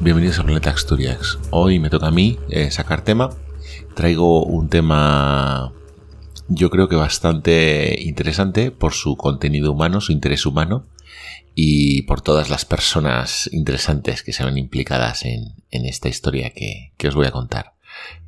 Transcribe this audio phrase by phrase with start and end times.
[0.00, 1.38] bienvenidos a Planeta Asturias.
[1.50, 3.30] Hoy me toca a mí eh, sacar tema.
[3.94, 5.72] Traigo un tema
[6.48, 10.86] yo creo que bastante interesante por su contenido humano, su interés humano
[11.54, 17.08] y por todas las personas interesantes que se ven implicadas en, esta historia que, que
[17.08, 17.74] os voy a contar.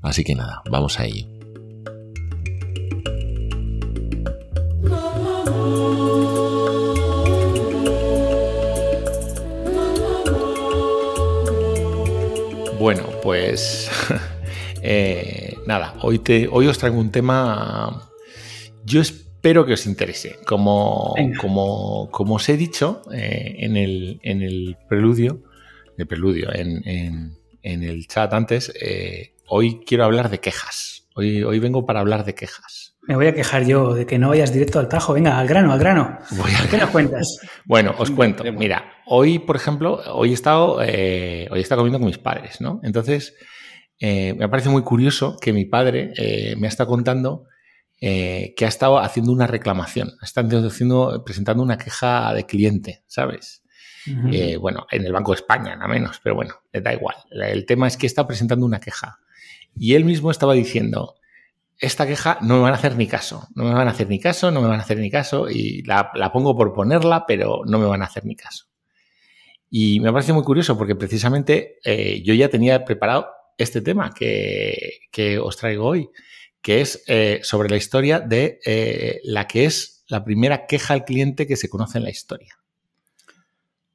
[0.02, 1.26] Así que nada, vamos a ello.
[12.82, 13.88] Bueno, pues
[14.82, 18.10] eh, nada, hoy, te, hoy os traigo un tema,
[18.84, 20.40] yo espero que os interese.
[20.44, 25.44] Como, como, como os he dicho eh, en, el, en, el, preludio,
[25.96, 26.82] el preludio, en,
[27.62, 31.06] en, el chat antes, eh, hoy quiero hablar de quejas.
[31.14, 32.96] Hoy, hoy vengo para hablar de quejas.
[33.02, 35.12] Me voy a quejar yo de que no vayas directo al tajo.
[35.12, 36.18] Venga, al grano, al grano.
[36.70, 37.38] ¿Qué nos cuentas?
[37.64, 38.44] bueno, os cuento.
[38.52, 42.62] Mira, hoy, por ejemplo, hoy he estado, eh, hoy he estado comiendo con mis padres,
[42.62, 42.80] ¿no?
[42.82, 43.34] Entonces,
[43.98, 47.44] eh, me parece muy curioso que mi padre eh, me ha estado contando
[48.00, 53.62] que ha estado haciendo una reclamación, ha estado haciendo, presentando una queja de cliente, ¿sabes?
[54.58, 57.14] bueno, en el Banco de España, nada menos, pero bueno, da igual.
[57.30, 59.20] El tema es que está presentando una queja.
[59.76, 61.14] Y él mismo estaba diciendo,
[61.78, 64.18] esta queja no me van a hacer ni caso, no me van a hacer ni
[64.18, 67.78] caso, no me van a hacer ni caso y la, pongo por ponerla, pero no
[67.78, 68.71] me van a hacer ni caso.
[69.74, 75.40] Y me parece muy curioso porque precisamente eh, yo ya tenía preparado este tema que,
[75.42, 76.10] os traigo hoy,
[76.60, 81.06] que es eh, sobre la historia de eh, la que es la primera queja al
[81.06, 82.54] cliente que se conoce en la historia.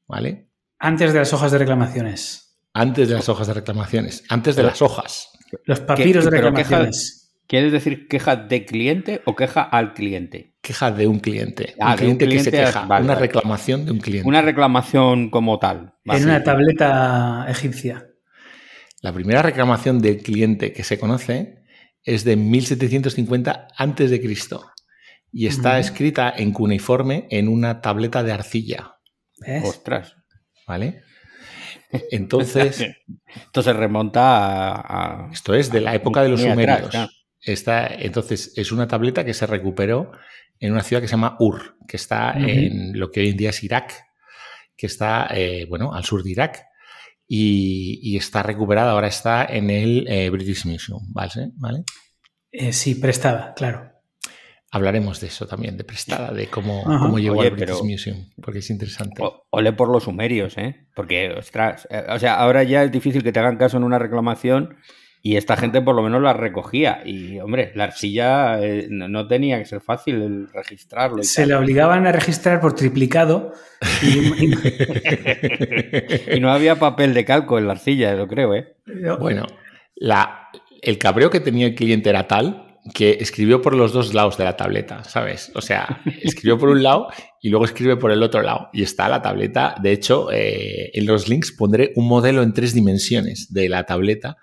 [0.08, 0.48] ¿Vale?
[0.80, 2.58] Antes de las hojas de reclamaciones.
[2.74, 4.24] Antes de las hojas de reclamaciones.
[4.30, 5.30] Antes de las hojas.
[5.66, 7.17] Los papiros de reclamaciones.
[7.48, 10.54] ¿Quieres decir queja de cliente o queja al cliente?
[10.62, 11.76] Queja de un cliente.
[11.78, 12.86] un, ah, cliente que se queja.
[12.86, 14.28] una reclamación de un cliente.
[14.28, 15.94] Una reclamación como tal.
[16.04, 18.06] En una tableta egipcia.
[19.02, 21.64] La primera reclamación del cliente que se conoce
[22.04, 24.22] es de 1750 a.C.
[25.32, 28.98] y está escrita en cuneiforme en una tableta de arcilla.
[29.64, 30.18] Ostras.
[30.68, 31.02] ¿Vale?
[32.12, 32.86] Entonces.
[33.26, 35.30] Esto se remonta a.
[35.32, 36.94] esto es de la época de los sumerios
[37.54, 40.12] entonces, es una tableta que se recuperó
[40.60, 43.52] en una ciudad que se llama Ur, que está en lo que hoy en día
[43.52, 43.94] es Irak,
[44.76, 46.64] que está, eh, bueno, al sur de Irak.
[47.30, 51.52] Y, está recuperada, ahora está en el eh, British Museum, ¿vale?
[51.56, 51.84] ¿Vale?
[52.52, 53.92] Eh, sí, prestada, claro.
[54.72, 58.70] Hablaremos de eso también, de prestada, de cómo, cómo llegó al British Museum, porque es
[58.70, 59.22] interesante.
[59.50, 60.88] ole por los sumerios, ¿eh?
[60.96, 64.78] Porque, ostras, o sea, ahora ya es difícil que te hagan caso en una reclamación
[65.28, 67.02] y esta gente por lo menos la recogía.
[67.04, 71.22] Y, hombre, la arcilla eh, no, tenía que ser fácil registrarlo.
[71.22, 73.52] Se le obligaban a registrar por triplicado.
[76.34, 78.76] Y, no había papel de calco en la arcilla, lo creo, ¿eh?
[79.20, 79.46] Bueno,
[79.96, 80.50] la,
[80.82, 84.46] el cabreo que tenía el cliente era tal que escribió por los dos lados de
[84.46, 85.52] la tableta, ¿sabes?
[85.56, 87.10] O sea, escribió por un lado
[87.42, 88.70] y luego escribe por el otro lado.
[88.72, 89.76] Y está la tableta.
[89.82, 94.38] De hecho, eh, en los links pondré un modelo en tres dimensiones de la tableta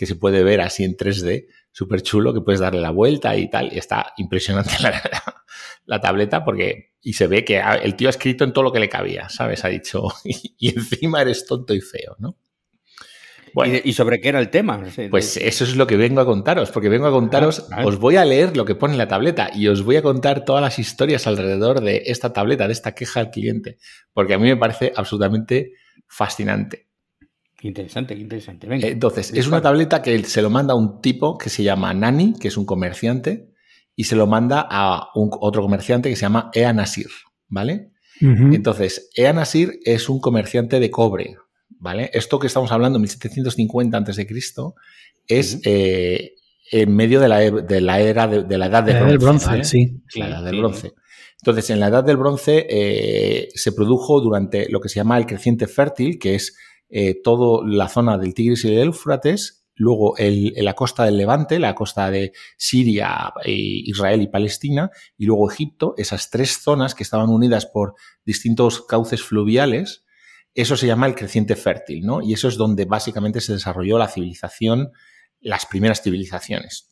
[0.00, 3.50] que se puede ver así en 3D, súper chulo, que puedes darle la vuelta y
[3.50, 3.70] tal.
[3.70, 4.70] Y está impresionante
[5.84, 8.80] la, tableta porque, y se ve que el tío ha escrito en todo lo que
[8.80, 9.62] le cabía, ¿sabes?
[9.62, 12.38] Ha dicho, y, encima eres tonto y feo, ¿no?
[13.84, 14.82] ¿Y, sobre qué era el tema?
[15.10, 18.16] Pues eso es lo que vengo a contaros, porque vengo a contaros, ah, os voy
[18.16, 20.78] a leer lo que pone en la tableta y os voy a contar todas las
[20.78, 23.76] historias alrededor de esta tableta, de esta queja al cliente,
[24.14, 25.72] porque a mí me parece absolutamente
[26.06, 26.89] fascinante.
[27.60, 28.66] Qué interesante, qué interesante.
[28.88, 32.32] Entonces, es una tableta que se lo manda a un tipo que se llama Nani,
[32.40, 33.50] que es un comerciante,
[33.94, 37.08] y se lo manda a un, otro comerciante que se llama Ea Nasir,
[37.48, 37.90] ¿vale?
[38.22, 41.36] Entonces, Ea Nasir es un comerciante de cobre,
[41.68, 42.10] ¿vale?
[42.14, 44.26] Esto que estamos hablando, 1750 a.C.,
[45.28, 46.32] es eh,
[46.72, 49.64] en medio de la, e, de la era de, la edad del bronce.
[49.64, 50.02] sí.
[50.14, 50.92] La edad del bronce.
[51.42, 55.26] Entonces, en la edad del bronce eh, se produjo durante lo que se llama el
[55.26, 56.56] creciente fértil, que es
[56.90, 61.58] eh, toda la zona del Tigris y del Éufrates, luego el, la costa del Levante,
[61.58, 67.02] la costa de Siria, e Israel y Palestina, y luego Egipto, esas tres zonas que
[67.02, 67.94] estaban unidas por
[68.24, 70.04] distintos cauces fluviales,
[70.54, 72.20] eso se llama el creciente fértil, ¿no?
[72.20, 74.90] Y eso es donde básicamente se desarrolló la civilización,
[75.40, 76.90] las primeras civilizaciones.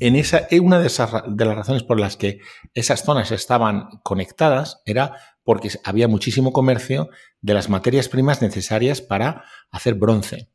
[0.00, 0.90] En esa, una de,
[1.28, 2.40] de las razones por las que
[2.74, 5.16] esas zonas estaban conectadas era
[5.46, 7.08] porque había muchísimo comercio
[7.40, 10.48] de las materias primas necesarias para hacer bronce.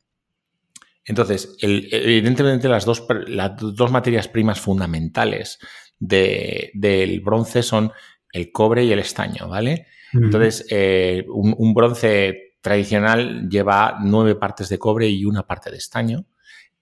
[1.06, 5.58] Entonces, evidentemente las dos, las dos, materias primas fundamentales
[5.98, 7.90] del bronce son
[8.32, 9.86] el cobre y el estaño, ¿vale?
[10.12, 16.26] Entonces, eh, un, bronce tradicional lleva nueve partes de cobre y una parte de estaño.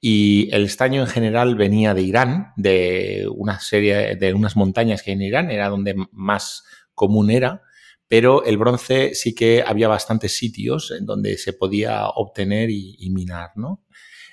[0.01, 5.13] Y el estaño en general venía de Irán, de una serie de unas montañas que
[5.13, 6.65] hay en Irán, era donde más
[6.95, 7.63] común era,
[8.11, 13.11] pero el bronce sí que había bastantes sitios en donde se podía obtener y, y
[13.11, 13.85] minar, ¿no?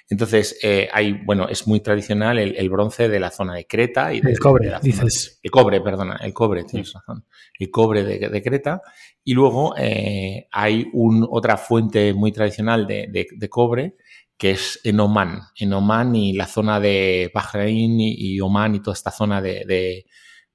[0.09, 4.15] Entonces, eh, hay, bueno, es muy tradicional el, el, bronce de la zona de Creta.
[4.15, 5.39] Y de, el cobre, de la dices.
[5.43, 7.25] el cobre, perdona, el cobre, tienes razón.
[7.59, 8.81] El cobre de, de Creta.
[9.23, 13.95] Y luego eh, hay un, otra fuente muy tradicional de, de, cobre
[14.39, 15.41] que es en Oman.
[15.55, 20.05] En Oman y la zona de Bahrein y, y Oman y toda esta zona de,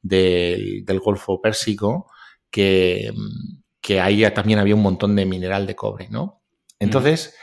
[0.01, 2.09] del Golfo Pérsico,
[2.53, 3.13] que,
[4.01, 6.43] ahí también había un montón de mineral de cobre, ¿no?
[6.79, 7.35] Entonces,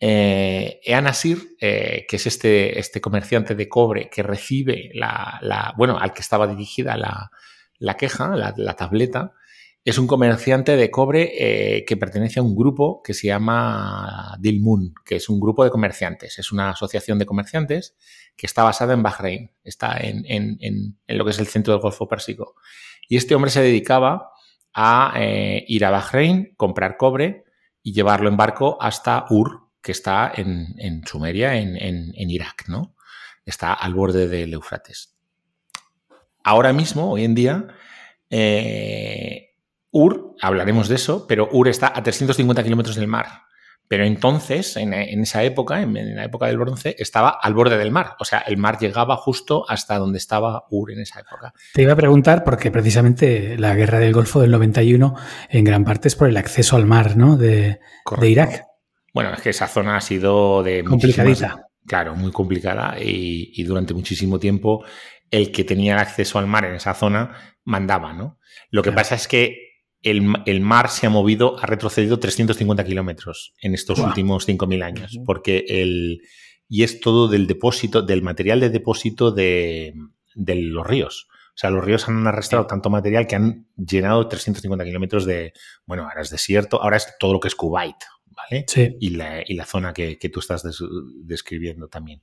[0.00, 6.12] eh, Eanasir, eh, que es este, este, comerciante de cobre que recibe la, bueno, al
[6.12, 7.30] que estaba dirigida la,
[7.78, 9.32] la queja, la, la, tableta,
[9.84, 14.94] es un comerciante de cobre eh, que pertenece a un grupo que se llama Dilmun,
[15.04, 17.96] que es un grupo de comerciantes, es una asociación de comerciantes
[18.36, 21.72] que está basada en Bahrein, está en, en, en, en lo que es el centro
[21.72, 22.56] del Golfo Pérsico.
[23.08, 24.32] Y este hombre se dedicaba
[24.78, 27.44] a eh, ir a Bahrein, comprar cobre
[27.82, 32.64] y llevarlo en barco hasta Ur, que está en, en Sumeria, en, en, en, Irak,
[32.68, 32.94] ¿no?
[33.46, 35.16] Está al borde del Eufrates.
[36.44, 37.66] Ahora mismo, hoy en día,
[38.28, 39.54] eh,
[39.90, 43.44] Ur, hablaremos de eso, pero Ur está a 350 kilómetros del mar.
[43.88, 47.78] Pero entonces, en, en esa época, en, en, la época del bronce, estaba al borde
[47.78, 48.16] del mar.
[48.18, 51.52] O sea, el mar llegaba justo hasta donde estaba Ur en esa época.
[51.72, 55.14] Te iba a preguntar, porque precisamente la guerra del Golfo del 91
[55.50, 57.36] en gran parte es por el acceso al mar, ¿no?
[57.36, 57.78] De,
[58.20, 58.64] de Irak.
[59.14, 60.84] Bueno, es que esa zona ha sido de...
[60.84, 61.62] Complicadita.
[61.86, 64.84] Claro, muy complicada y, y, durante muchísimo tiempo
[65.30, 68.38] el que tenía acceso al mar en esa zona mandaba, ¿no?
[68.70, 69.02] Lo que claro.
[69.02, 69.65] pasa es que
[70.10, 74.08] el, el, mar se ha movido, ha retrocedido 350 kilómetros en estos wow.
[74.08, 76.22] últimos 5.000 años, porque el...
[76.68, 79.94] Y es todo del depósito, del material de depósito de,
[80.34, 81.28] de los ríos.
[81.30, 85.52] O sea, los ríos han arrastrado tanto material que han llenado 350 kilómetros de,
[85.86, 88.64] bueno, ahora es desierto, ahora es todo lo que es Kuwait, ¿vale?
[88.68, 88.96] Sí.
[89.00, 90.82] Y, la, y la zona que, que tú estás des,
[91.22, 92.20] describiendo también.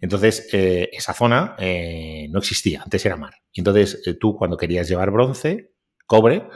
[0.00, 3.34] Entonces, eh, esa zona eh, no existía, antes era mar.
[3.52, 5.72] Entonces, eh, tú cuando querías llevar bronce,
[6.06, 6.48] cobre,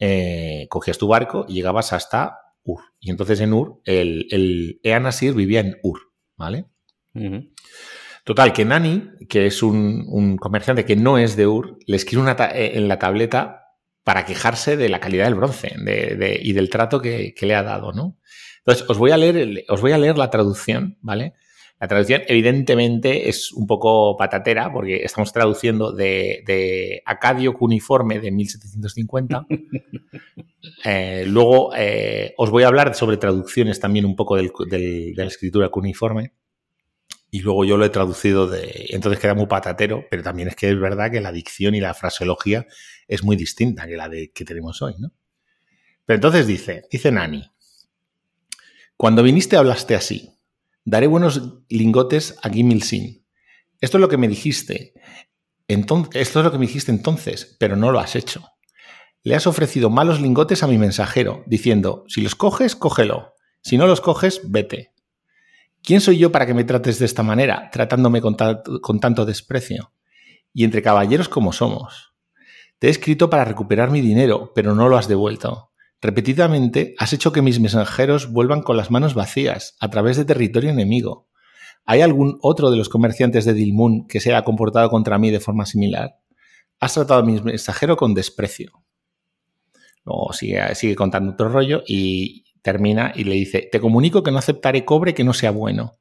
[0.00, 2.80] eh, cogías tu barco y llegabas hasta Ur.
[2.98, 6.00] Y entonces en Ur, el, el Eanasir vivía en Ur,
[6.36, 6.64] ¿vale?
[7.14, 7.52] Uh -huh.
[8.24, 12.22] Total, que Nani, que es un, un, comerciante que no es de Ur, le escribe
[12.22, 13.60] una en la tableta
[14.04, 17.54] para quejarse de la calidad del bronce de, de, y del trato que, que, le
[17.54, 18.18] ha dado, ¿no?
[18.58, 21.34] Entonces, os voy a leer, os voy a leer la traducción, ¿vale?
[21.80, 28.30] La traducción, evidentemente, es un poco patatera, porque estamos traduciendo de, de Acadio Cuneiforme de
[28.30, 29.46] 1750.
[30.84, 35.22] eh, luego, eh, os voy a hablar sobre traducciones también un poco del, del, de
[35.22, 36.34] la escritura cuneiforme.
[37.30, 38.88] Y luego yo lo he traducido de.
[38.90, 41.94] Entonces queda muy patatero, pero también es que es verdad que la dicción y la
[41.94, 42.66] fraseología
[43.08, 45.12] es muy distinta que la de, que tenemos hoy, ¿no?
[46.04, 47.50] Pero entonces dice, dice Nani.
[48.98, 50.39] Cuando viniste hablaste así.
[50.90, 53.24] Daré buenos lingotes a Gimilsin.
[53.80, 54.92] Esto es lo que me dijiste.
[55.68, 58.42] Entonces, esto es lo que me dijiste entonces, pero no lo has hecho.
[59.22, 63.34] Le has ofrecido malos lingotes a mi mensajero, diciendo, si los coges, cógelo.
[63.62, 64.92] Si no los coges, vete.
[65.80, 69.24] ¿Quién soy yo para que me trates de esta manera, tratándome con, ta con tanto
[69.24, 69.92] desprecio?
[70.52, 72.14] Y entre caballeros como somos.
[72.80, 75.69] Te he escrito para recuperar mi dinero, pero no lo has devuelto.
[76.02, 80.70] Repetidamente has hecho que mis mensajeros vuelvan con las manos vacías, a través de territorio
[80.70, 81.28] enemigo.
[81.84, 85.40] ¿Hay algún otro de los comerciantes de Dilmun que se haya comportado contra mí de
[85.40, 86.16] forma similar?
[86.78, 88.82] Has tratado a mi mensajero con desprecio.
[90.04, 94.38] Luego sigue, sigue contando otro rollo y termina y le dice, te comunico que no
[94.38, 95.98] aceptaré cobre que no sea bueno.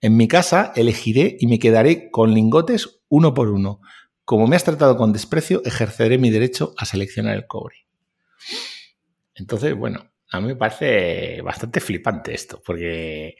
[0.00, 3.80] En mi casa elegiré y me quedaré con lingotes uno por uno.
[4.24, 7.86] Como me has tratado con desprecio, ejerceré mi derecho a seleccionar el cobre.
[9.36, 13.36] Entonces, bueno, a mí me parece bastante flipante esto, porque,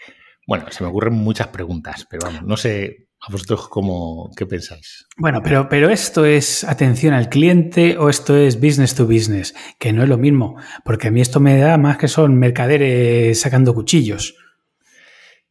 [0.47, 5.07] bueno, se me ocurren muchas preguntas, pero vamos, no sé a vosotros cómo, qué pensáis.
[5.17, 9.93] Bueno, pero, pero esto es atención al cliente o esto es business to business, que
[9.93, 13.75] no es lo mismo, porque a mí esto me da más que son mercaderes sacando
[13.75, 14.37] cuchillos.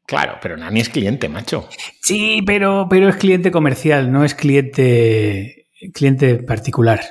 [0.06, 1.68] Claro, pero Nani es cliente, macho.
[2.02, 7.02] Sí, pero, pero es cliente comercial, no es cliente, cliente particular.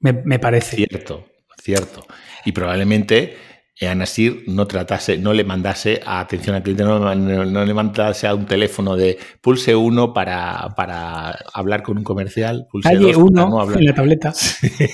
[0.00, 0.76] Me, me parece.
[0.76, 1.26] Cierto,
[1.60, 2.06] cierto.
[2.44, 3.36] Y probablemente
[3.80, 8.26] Anasir no tratase, no le mandase a atención al cliente, no, no, no, le mandase
[8.26, 13.48] a un teléfono de pulse uno para, para hablar con un comercial, pulse Talle uno
[13.48, 14.32] no en la tableta.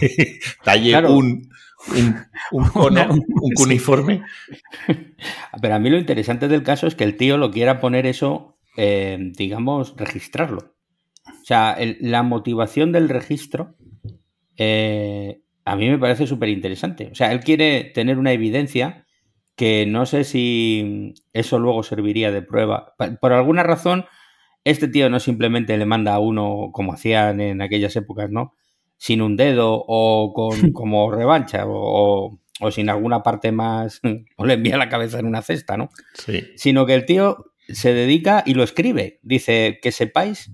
[0.65, 1.13] Talle claro.
[1.13, 1.49] un
[2.53, 4.23] un, cono, un cuniforme.
[5.61, 8.59] Pero a mí lo interesante del caso es que el tío lo quiera poner eso,
[8.77, 10.75] eh, digamos, registrarlo.
[11.27, 13.77] O sea, la motivación del registro
[14.57, 17.09] eh, a mí me parece súper interesante.
[17.11, 19.07] O sea, él quiere tener una evidencia
[19.57, 22.95] que no sé si eso luego serviría de prueba.
[23.21, 24.05] Por alguna razón,
[24.65, 28.55] este tío no simplemente le manda a uno como hacían en aquellas épocas, ¿no?
[28.97, 34.01] Sin un dedo o con como revancha o, o sin alguna parte más,
[34.37, 35.89] o le envía la cabeza en una cesta, ¿no?
[36.15, 36.43] Sí.
[36.57, 39.21] Sino que el tío se dedica y lo escribe.
[39.23, 40.53] Dice que sepáis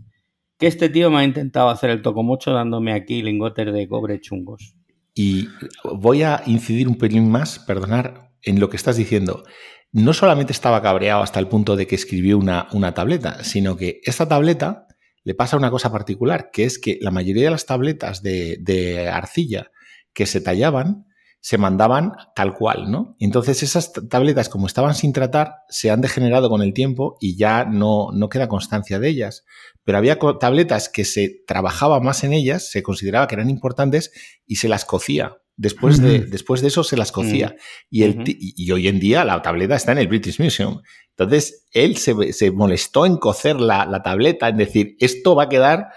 [0.59, 4.77] que este tío me ha intentado hacer el tocomocho dándome aquí lingotes de cobre chungos.
[5.15, 5.49] Y
[5.85, 9.45] voy a incidir un pelín más, perdonar, en lo que estás diciendo.
[9.93, 14.01] No solamente estaba cabreado hasta el punto de que escribió una, una tableta, sino que
[14.05, 14.87] esta tableta
[15.25, 19.09] le pasa una cosa particular, que es que la mayoría de las tabletas de, de
[19.09, 19.71] arcilla
[20.13, 21.07] que se tallaban
[21.41, 23.17] se mandaban tal cual, ¿no?
[23.19, 27.65] Entonces esas tabletas, como estaban sin tratar, se han degenerado con el tiempo y ya
[27.65, 29.45] no, no queda constancia de ellas.
[29.83, 34.13] Pero había tabletas que se trabajaba más en ellas, se consideraba que eran importantes
[34.47, 35.39] y se las cocía.
[35.57, 37.55] Después, de, después de eso se las cocía.
[37.91, 40.81] y, el, y, hoy en día la tableta está en el British Museum.
[41.17, 45.49] Entonces él se, se molestó en cocer la, la tableta, en decir, esto va a
[45.51, 45.89] quedar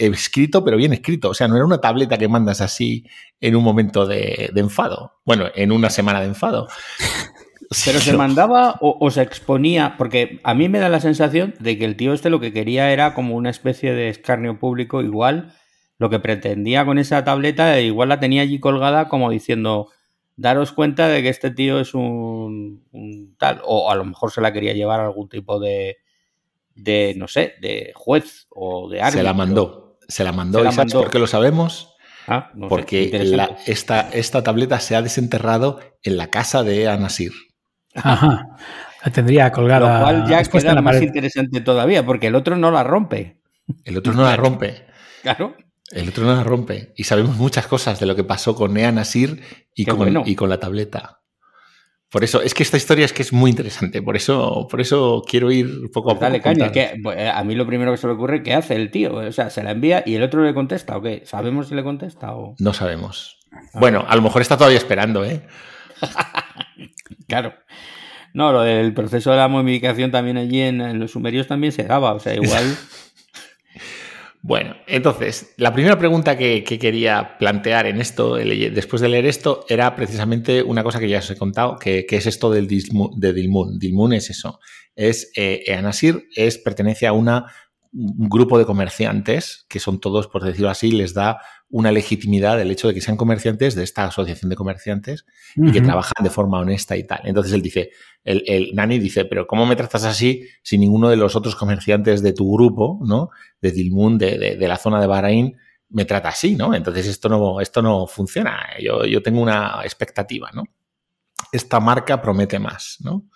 [0.00, 1.30] escrito, pero bien escrito.
[1.30, 3.06] O sea, no era una tableta que mandas así
[3.40, 5.20] en un momento de, enfado.
[5.24, 6.68] Bueno, en una semana de enfado.
[7.84, 11.84] Pero se mandaba o, se exponía, porque a mí me da la sensación de que
[11.84, 15.54] el tío este lo que quería era como una especie de escarnio público, igual
[15.96, 19.86] lo que pretendía con esa tableta, igual la tenía allí colgada como diciendo,
[20.34, 22.82] daros cuenta de que este tío es un,
[23.38, 25.98] tal, o a lo mejor se la quería llevar a algún tipo de,
[26.74, 29.20] de no sé, de juez o de árbitro.
[29.20, 29.89] Se la mandó.
[30.10, 30.64] Se la mandó.
[30.66, 31.94] ¿Y sabes por qué lo sabemos?
[32.26, 37.32] Ah, Porque esta, esta tableta se ha desenterrado en la casa de Anasir.
[37.94, 38.56] Ajá.
[39.04, 39.98] La tendría colgada.
[39.98, 43.40] Lo cual ya queda más interesante todavía, porque el otro no la rompe.
[43.84, 44.84] El otro no la rompe.
[45.22, 45.56] Claro.
[45.90, 46.92] El otro no la rompe.
[46.96, 49.42] Y sabemos muchas cosas de lo que pasó con Ea Nasir
[49.74, 51.19] y, con, y con la tableta.
[52.10, 55.22] Por eso, es que esta historia es que es muy interesante, por eso, por eso
[55.28, 56.24] quiero ir poco a poco.
[56.24, 58.90] Dale, caña, que pues, a mí lo primero que se le ocurre, ¿qué hace el
[58.90, 59.14] tío?
[59.14, 61.22] O sea, se la envía y el otro le contesta, ¿o qué?
[61.24, 62.56] ¿Sabemos si le contesta o...?
[62.58, 63.38] No sabemos.
[63.74, 65.42] Bueno, a lo mejor está todavía esperando, ¿eh?
[67.28, 67.54] claro.
[68.34, 71.84] No, lo del proceso de la momificación también allí en, en los sumerios también se
[71.84, 72.76] daba, o sea, igual...
[74.42, 79.94] Bueno, entonces, la primera pregunta que, quería plantear en esto, después de leer esto, era
[79.94, 83.78] precisamente una cosa que ya os he contado, que, es esto del de Dilmun.
[83.78, 84.60] Dilmun es eso.
[84.96, 87.52] Es eh, Anasir es, pertenece a una,
[87.92, 92.70] un grupo de comerciantes, que son todos, por decirlo así, les da una legitimidad el
[92.70, 95.24] hecho de que sean comerciantes de esta asociación de comerciantes
[95.54, 97.20] y que trabajan de forma honesta y tal.
[97.24, 97.90] Entonces él dice,
[98.24, 102.22] el, el, Nani dice, pero ¿cómo me tratas así si ninguno de los otros comerciantes
[102.22, 103.30] de tu grupo, ¿no?
[103.60, 105.56] De Dilmun, de, de, la zona de Bahrein,
[105.90, 106.74] me trata así, ¿no?
[106.74, 108.60] Entonces esto no, esto no funciona.
[108.82, 110.64] Yo, yo tengo una expectativa, ¿no?
[111.52, 113.28] Esta marca promete más, ¿no?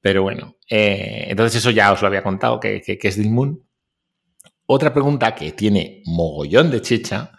[0.00, 3.66] Pero bueno, eh, entonces eso ya os lo había contado, que, que, que es Dilmun.
[4.66, 7.32] Otra pregunta que tiene mogollón de chicha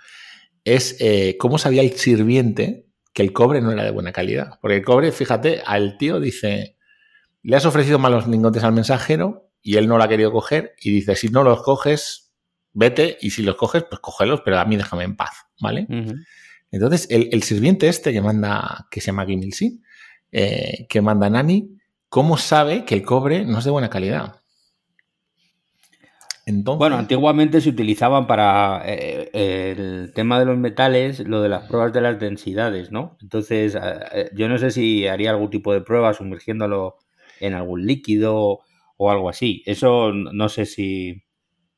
[0.68, 4.60] es eh, cómo sabía el sirviente que el cobre no era de buena calidad.
[4.62, 6.78] Porque el cobre, fíjate, al tío dice,
[7.42, 10.92] le has ofrecido malos lingotes al mensajero y él no lo ha querido coger y
[10.92, 12.34] dice, si no los coges,
[12.74, 15.88] vete y si los coges, pues cógelos, pero a mí déjame en paz, ¿vale?
[16.70, 19.82] Entonces, el, sirviente este que manda, que se llama Gimilsi,
[20.34, 21.78] eh, que manda Nani,
[22.10, 24.37] ¿cómo sabe que el cobre no es de buena calidad?
[26.50, 31.92] Bueno, antiguamente se utilizaban para eh, el tema de los metales, lo de las pruebas
[31.92, 33.18] de las densidades, ¿no?
[33.22, 33.80] Entonces, eh,
[34.14, 36.96] eh, yo no sé si haría algún tipo de prueba sumergiéndolo
[37.42, 38.62] en algún líquido
[38.96, 39.62] o algo así.
[39.66, 41.22] Eso no sé si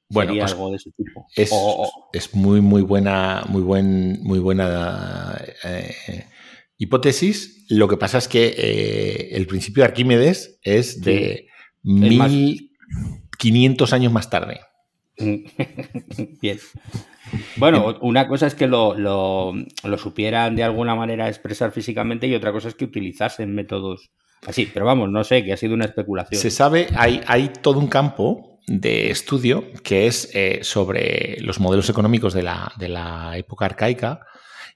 [0.08, 1.26] bueno, sería pues algo de ese tipo.
[2.14, 5.36] Es, muy, muy buena, muy buen, muy buena
[6.78, 7.66] hipótesis.
[7.70, 11.48] Lo que pasa es que el principio de Arquímedes es de
[11.82, 12.70] mil
[13.39, 14.60] 500 años más tarde.
[15.17, 16.60] Bien.
[17.58, 19.53] Bueno, una cosa es que lo,
[19.98, 24.12] supieran de alguna manera expresar físicamente y otra cosa es que utilizasen métodos
[24.46, 24.69] así.
[24.72, 26.39] Pero vamos, no sé, que ha sido una especulación.
[26.39, 31.89] Se sabe, hay, hay todo un campo de estudio que es eh, sobre los modelos
[31.89, 34.22] económicos de la, época arcaica.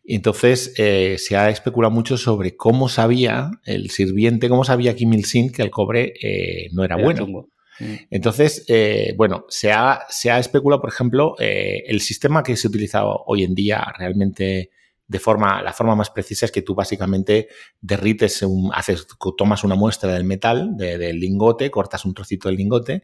[0.05, 5.51] Entonces eh, se ha especulado mucho sobre cómo sabía el sirviente, cómo sabía Kim Il-sin
[5.51, 7.48] que el cobre eh, no era, bueno.
[7.80, 12.68] Entonces, eh, bueno, se ha, se ha, especulado, por ejemplo, eh, el sistema que se
[12.68, 14.70] utiliza hoy en día realmente
[15.08, 17.50] de forma, la forma más precisa es que tú básicamente
[17.82, 19.06] derrites, un, haces,
[19.38, 23.03] tomas una muestra del metal, del lingote, cortas un trocito del lingote,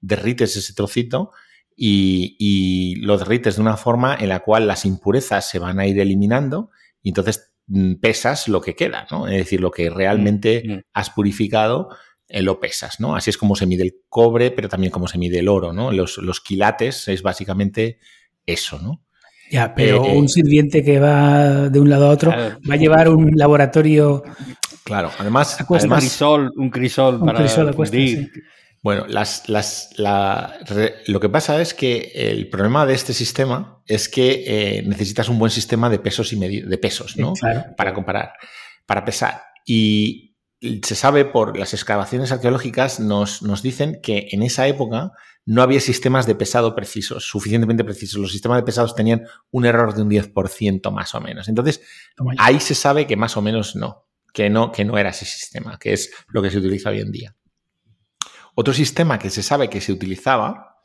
[0.00, 1.32] derrites ese trocito
[1.76, 5.98] y, lo derrites de una forma en la cual las impurezas se van a ir
[5.98, 6.70] eliminando
[7.02, 9.26] y entonces mm, pesas lo que queda, ¿no?
[9.26, 10.80] Es decir, lo que realmente mm, mm.
[10.92, 11.88] has purificado
[12.32, 13.16] lo pesas, ¿no?
[13.16, 15.92] Así es como se mide el cobre, pero también como se mide el oro, ¿no?
[15.92, 17.98] Los, los quilates es básicamente
[18.46, 19.02] eso, ¿no?
[19.50, 23.08] Ya, pero eh, un sirviente que va de un lado a otro va a llevar
[23.08, 24.22] un laboratorio.
[24.84, 25.58] Claro, además.
[25.68, 27.74] un crisol, un crisol un para crisol
[28.80, 29.90] Bueno, las, las,
[31.06, 35.38] lo que pasa es que el problema de este sistema es que eh, necesitas un
[35.38, 37.34] buen sistema de pesos y de pesos, ¿no?
[37.76, 38.34] Para comparar,
[38.86, 39.42] para pesar.
[39.66, 40.29] Y
[40.60, 45.12] se sabe por las excavaciones arqueológicas, nos, nos dicen que en esa época
[45.46, 48.20] no había sistemas de pesado precisos, suficientemente precisos.
[48.20, 51.48] Los sistemas de pesados tenían un error de un 10% más o menos.
[51.48, 51.80] Entonces,
[52.38, 55.78] ahí se sabe que más o menos no, que no, que no era ese sistema,
[55.78, 57.36] que es lo que se utiliza hoy en día.
[58.54, 60.76] Otro sistema que se sabe que se utilizaba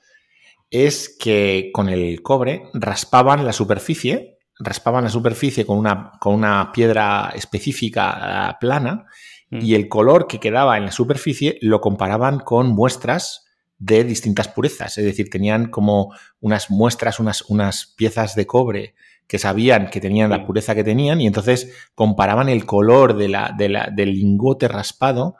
[0.70, 6.72] es que con el cobre raspaban la superficie, raspaban la superficie con una, con una
[6.72, 9.06] piedra específica eh, plana
[9.50, 9.60] mm.
[9.62, 13.46] y el color que quedaba en la superficie lo comparaban con muestras
[13.78, 14.98] de distintas purezas.
[14.98, 18.96] Es decir, tenían como unas muestras, unas, unas piezas de cobre
[19.28, 23.54] que sabían que tenían la pureza que tenían y entonces comparaban el color de la,
[23.58, 25.36] del lingote raspado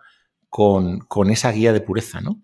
[0.50, 2.42] con, con, esa guía de pureza, ¿no?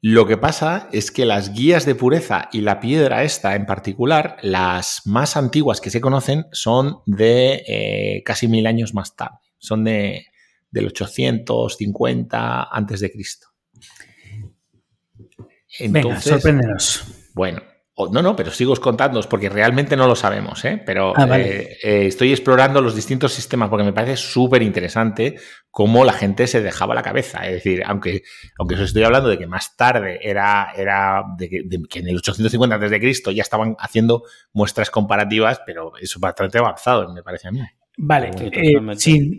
[0.00, 4.36] Lo que pasa es que las guías de pureza y la piedra esta en particular,
[4.42, 9.38] las más antiguas que se conocen, son de eh, casi mil años más tarde.
[9.58, 10.26] Son de,
[10.70, 13.48] del 850 antes de Cristo.
[15.80, 17.04] Venga, sorpréndenos.
[17.34, 17.60] Bueno,
[18.10, 20.82] no, no, pero sigo contándoos porque realmente no lo sabemos, ¿eh?
[20.84, 25.36] pero ah, eh, eh, estoy explorando los distintos sistemas porque me parece súper interesante
[25.70, 27.46] cómo la gente se dejaba la cabeza.
[27.46, 28.22] Es decir, aunque,
[28.58, 32.76] aunque os estoy hablando de que más tarde era, era de que, en el 850
[32.76, 33.34] a.C.
[33.34, 37.60] ya estaban haciendo muestras comparativas, pero eso es bastante avanzado, me parece a mí.
[37.98, 38.30] Vale,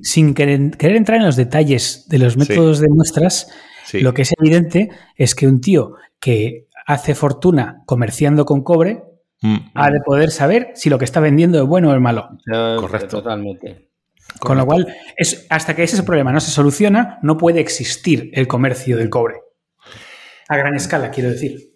[0.02, 3.50] sin, querer, entrar en los detalles de los métodos de muestras,
[3.94, 9.04] lo que es evidente es que un tío que hace fortuna comerciando con cobre
[9.42, 9.58] mm.
[9.76, 12.30] ha de poder saber si lo que está vendiendo es bueno o es malo.
[12.46, 13.18] Correcto.
[13.18, 13.90] Totalmente.
[14.40, 18.48] Con lo cual, es, hasta que ese problema no se soluciona, no puede existir el
[18.48, 19.36] comercio del cobre.
[20.48, 21.74] A gran escala, quiero decir.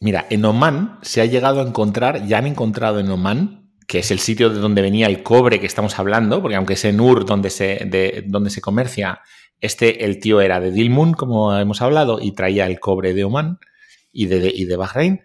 [0.00, 4.10] Mira, en Oman se ha llegado a encontrar, ya han encontrado en Oman, que es
[4.10, 7.24] el sitio de donde venía el cobre que estamos hablando, porque aunque es en Ur
[7.26, 9.20] donde se, de, donde se comercia,
[9.60, 13.58] este, el tío era de Dilmun, como hemos hablado, y traía el cobre de Oman
[14.12, 15.22] y de, y de Bahrein.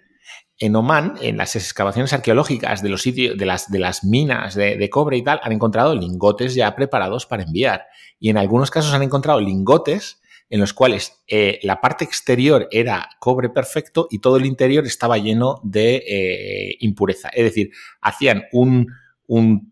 [0.57, 4.89] En Oman, en las excavaciones arqueológicas de los sitios, de las, de las minas de,
[4.89, 7.85] cobre y tal, han encontrado lingotes ya preparados para enviar.
[8.19, 13.09] Y en algunos casos han encontrado lingotes en los cuales eh, la parte exterior era
[13.19, 17.29] cobre perfecto y todo el interior estaba lleno de eh, impureza.
[17.29, 18.87] Es decir, hacían un,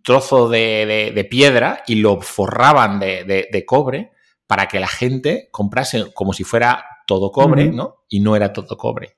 [0.04, 4.12] trozo de, piedra y lo forraban de, cobre
[4.46, 8.04] para que la gente comprase como si fuera todo cobre, ¿no?
[8.08, 9.18] Y no era todo cobre.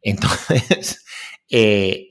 [0.00, 1.04] Entonces,
[1.50, 2.06] eh,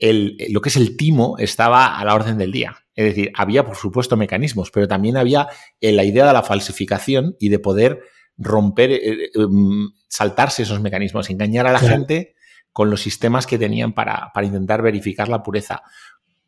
[0.50, 2.76] lo que es el timo estaba a la orden del día.
[2.94, 5.48] Es decir, había, por supuesto, mecanismos, pero también había
[5.80, 8.02] la idea de la falsificación y de poder
[8.38, 12.34] romper, eh, em, saltarse esos mecanismos, engañar a la gente
[12.72, 15.82] con los sistemas que tenían para, para intentar verificar la pureza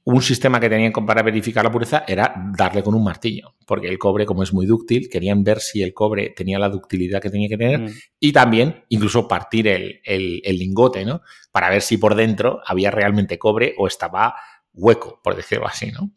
[0.04, 3.98] un sistema que tenían para verificar la pureza era darle con un martillo, porque el
[3.98, 7.48] cobre, como es muy dúctil, querían ver si el cobre tenía la ductilidad que tenía
[7.48, 7.90] que tener mm.
[8.18, 10.00] y también incluso partir el,
[10.44, 11.22] lingote, ¿no?
[11.52, 14.34] Para ver si por dentro había realmente cobre o estaba
[14.72, 16.10] hueco, por decirlo así, ¿no?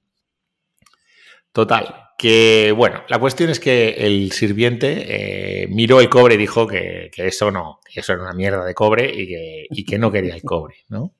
[1.51, 6.67] Total, que bueno, la cuestión es que el sirviente eh, miró el cobre y dijo
[6.67, 10.11] que, eso no, que eso era una mierda de cobre y que, y que no
[10.11, 11.13] quería el cobre, ¿no?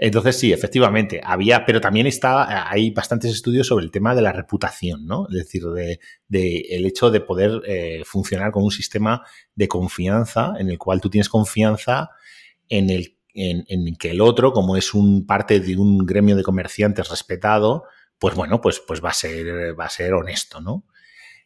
[0.00, 4.32] Entonces, sí, efectivamente, había, pero también está, hay bastantes estudios sobre el tema de la
[4.32, 5.26] reputación, ¿no?
[5.28, 5.64] Es decir,
[6.28, 9.24] de, el hecho de poder eh, funcionar con un sistema
[9.56, 12.10] de confianza en el cual tú tienes confianza
[12.68, 17.08] en el en, que el otro, como es un parte de un gremio de comerciantes
[17.08, 17.84] respetado,
[18.18, 20.84] pues bueno, pues, pues va a ser, va a ser honesto, ¿no?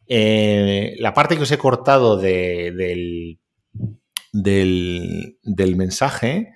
[0.07, 3.39] Eh, la parte que os he cortado del,
[4.33, 6.55] del, del mensaje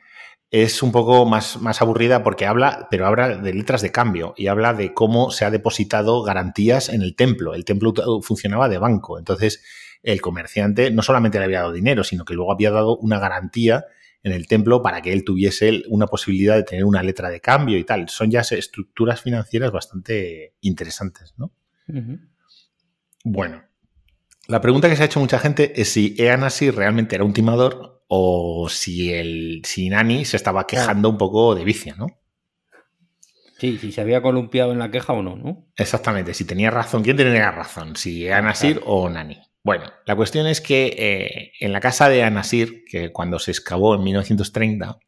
[0.51, 4.47] es un poco más, más aburrida porque habla, pero habla de letras de cambio y
[4.47, 7.55] habla de cómo se ha depositado garantías en el templo.
[7.55, 9.63] El templo funcionaba de banco, entonces
[10.03, 13.87] el comerciante no solamente le había dado dinero, sino que luego había dado una garantía
[14.23, 17.79] en el templo para que él tuviese una posibilidad de tener una letra de cambio
[17.79, 18.09] y tal.
[18.09, 21.53] Son ya estructuras financieras bastante interesantes, ¿no?
[23.25, 23.63] Bueno,
[24.49, 28.05] la pregunta que se ha hecho mucha gente es si Eanasi realmente era un timador
[28.09, 32.07] o si el si Nani se estaba quejando un poco de vicia, ¿no?
[33.59, 35.67] Sí, si se había columpiado en la queja o no, ¿no?
[35.77, 37.03] Exactamente, si tenía razón.
[37.03, 37.97] ¿Quién tenía razón?
[37.97, 39.39] Si Anasir o Nani.
[39.67, 43.97] Bueno, la cuestión es que eh, en la casa de Anasir, que cuando se excavó
[43.97, 45.01] en 1930,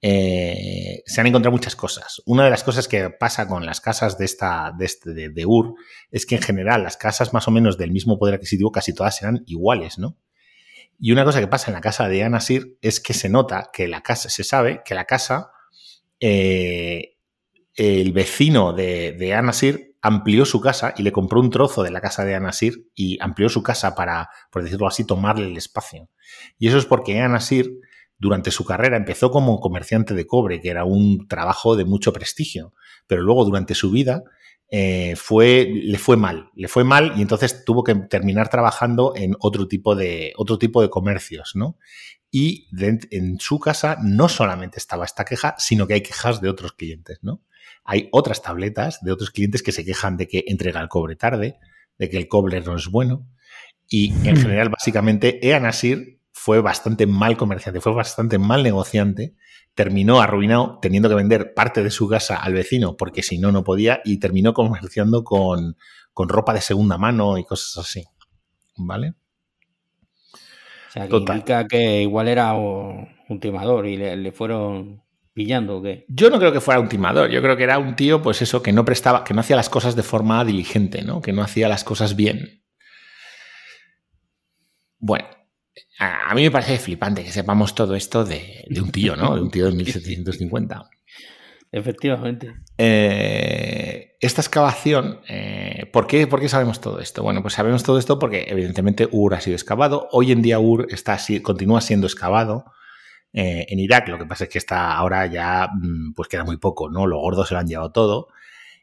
[0.00, 2.22] eh, se han encontrado muchas cosas.
[2.24, 5.74] Una de las cosas que pasa con las casas de, esta, de, este, de, Ur
[6.12, 9.20] es que en general las casas más o menos del mismo poder adquisitivo casi todas
[9.20, 10.18] eran iguales, ¿no?
[11.00, 13.88] Y una cosa que pasa en la casa de Anasir es que se nota que
[13.88, 15.50] la casa, se sabe que la casa,
[16.20, 17.16] eh,
[17.74, 22.02] el vecino de, de Anasir amplió su casa y le compró un trozo de la
[22.02, 26.10] casa de Anasir y amplió su casa para, por decirlo así, tomarle el espacio.
[26.58, 27.80] Y eso es porque Anasir,
[28.18, 32.74] durante su carrera, empezó como comerciante de cobre, que era un trabajo de mucho prestigio,
[33.06, 34.24] pero luego durante su vida
[34.70, 39.68] eh, le fue mal, le fue mal y entonces tuvo que terminar trabajando en otro
[39.68, 41.78] tipo de, otro tipo de comercios, ¿no?
[42.30, 46.74] Y en su casa no solamente estaba esta queja, sino que hay quejas de otros
[46.74, 47.40] clientes, ¿no?
[47.84, 51.58] Hay otras tabletas de otros clientes que se quejan de que entrega el cobre tarde,
[51.98, 53.26] de que el cobre no es bueno.
[53.88, 54.38] Y en hmm.
[54.38, 59.34] general, básicamente, Eanasir fue bastante mal comerciante, fue bastante mal negociante,
[59.74, 63.64] terminó arruinado teniendo que vender parte de su casa al vecino porque si no, no
[63.64, 65.76] podía y terminó comerciando con,
[66.16, 68.04] ropa de segunda mano y cosas así.
[68.76, 69.14] ¿Vale?
[70.32, 75.03] O sea, que indica que igual era un timador y le fueron
[75.34, 76.06] pillando o qué?
[76.08, 78.62] Yo no creo que fuera un timador, yo creo que era un tío, pues eso,
[78.62, 81.20] que no prestaba, que no hacía las cosas de forma diligente, ¿no?
[81.20, 82.62] Que no hacía las cosas bien.
[84.98, 85.26] Bueno,
[85.98, 89.34] a, mí me parece flipante que sepamos todo esto de, un tío, ¿no?
[89.34, 90.88] De un tío de 1750.
[91.72, 92.54] Efectivamente.
[92.78, 97.24] Eh, esta excavación, eh, ¿por, qué, ¿por, qué, sabemos todo esto?
[97.24, 100.08] Bueno, pues sabemos todo esto porque evidentemente Ur ha sido excavado.
[100.12, 102.64] Hoy en día Ur está, continúa siendo excavado.
[103.36, 104.08] Eh, en Irak.
[104.08, 107.06] Lo que pasa es que está ahora ya mm, pues queda muy poco, ¿no?
[107.08, 108.28] Los gordos se lo han llevado todo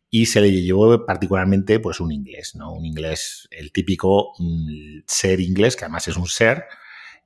[0.10, 2.74] y se le llevó particularmente pues un inglés, ¿no?
[2.74, 6.66] Un inglés, el típico mm, ser inglés, que además es un ser,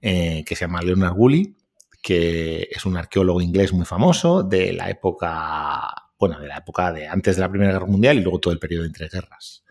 [0.02, 1.58] eh, que se llama Leonard Woolley,
[2.00, 7.08] que es un arqueólogo inglés muy famoso de la época, bueno, de la época de
[7.08, 9.65] antes de la Primera Guerra Mundial y luego todo el periodo entre guerras.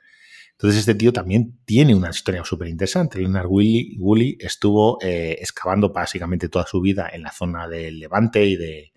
[0.64, 3.18] Entonces este tío también tiene una historia súper interesante.
[3.18, 8.57] Leonard Woolley, estuvo eh, excavando básicamente toda su vida en la zona del Levante y,
[8.57, 8.90] de,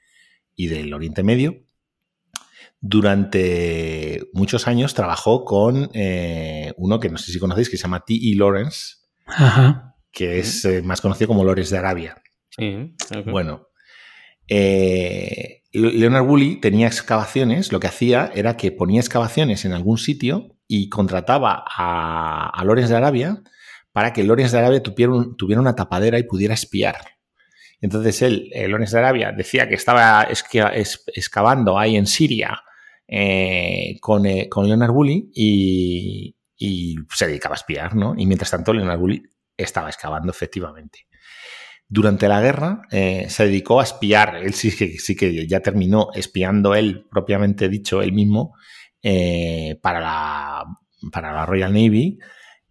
[0.55, 1.65] del Oriente Medio.
[2.79, 8.05] Durante muchos años trabajó con eh, uno que no sé si conocéis, que se llama
[8.05, 8.37] T.E.
[8.37, 8.99] Lawrence,
[10.13, 12.23] que es eh, más conocido como Lawrence de Arabia.
[13.25, 13.67] Bueno,
[14.47, 20.89] Leonard Woolley tenía excavaciones, lo que hacía era que ponía excavaciones en algún sitio y
[20.89, 23.41] contrataba a, a Lorenz de Arabia
[23.97, 26.97] para que Lorenz de Arabia tuviera, una tapadera y pudiera espiar.
[27.81, 32.61] Entonces él, eh, Lorenz de Arabia, decía que estaba excavando ahí en Siria
[33.07, 36.35] eh, con, eh, con, Leonard Woolley y,
[37.11, 38.13] se dedicaba a espiar, ¿no?
[38.15, 39.23] Y mientras tanto Leonard Woolley
[39.57, 41.07] estaba excavando efectivamente.
[41.87, 46.75] Durante la guerra se dedicó a espiar, él sí que, sí que ya terminó espiando
[46.75, 48.53] él, propiamente dicho, él mismo,
[49.01, 50.65] eh, para, la,
[51.11, 52.19] para la Royal Navy.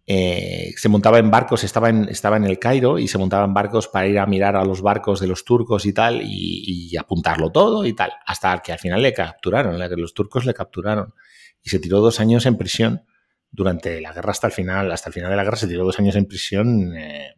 [0.09, 3.53] Eh, se montaba en barcos, estaba en, estaba en el Cairo y se montaba en
[3.53, 7.51] barcos para ir a mirar a los barcos de los turcos y tal y, apuntarlo
[7.51, 11.13] todo y tal, hasta que al final le capturaron, los turcos le capturaron
[11.61, 13.03] y se tiró dos años en prisión
[13.51, 15.99] durante la guerra hasta el final, hasta el final de la guerra se tiró dos
[15.99, 17.35] años en prisión eh,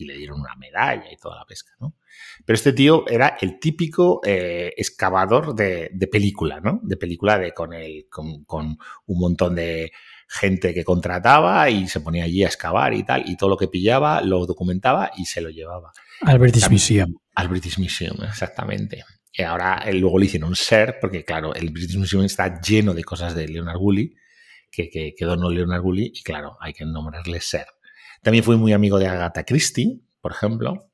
[0.00, 1.94] y le dieron una medalla y toda la pesca, ¿no?
[2.44, 6.80] Pero este tío era el típico eh, excavador de, película, ¿no?
[6.82, 9.92] De película de, con, el, con, un montón de
[10.26, 13.68] gente que contrataba y se ponía allí a excavar y tal, y todo lo que
[13.68, 15.92] pillaba lo documentaba y se lo llevaba.
[16.22, 17.14] Al British Museum.
[17.34, 19.04] Al British Museum, exactamente.
[19.32, 23.34] Y ahora luego le hicieron ser, porque claro, el British Museum está lleno de cosas
[23.34, 24.14] de Leonard Woolley,
[24.70, 27.66] que, que, que donó Leonard Woolley, y claro, hay que nombrarle ser.
[28.22, 30.90] También fui muy amigo de Agatha Christie, por ejemplo,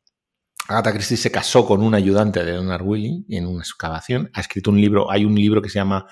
[0.68, 4.30] Agatha Christie se casó con un ayudante de Leonard Willy en una excavación.
[4.34, 6.06] Ha escrito un libro, hay un libro que se llama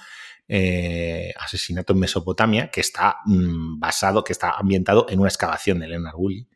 [0.46, 5.88] eh, Asesinato en Mesopotamia, que está mm, basado, que está ambientado en una excavación de
[5.88, 6.48] Leonard Willy.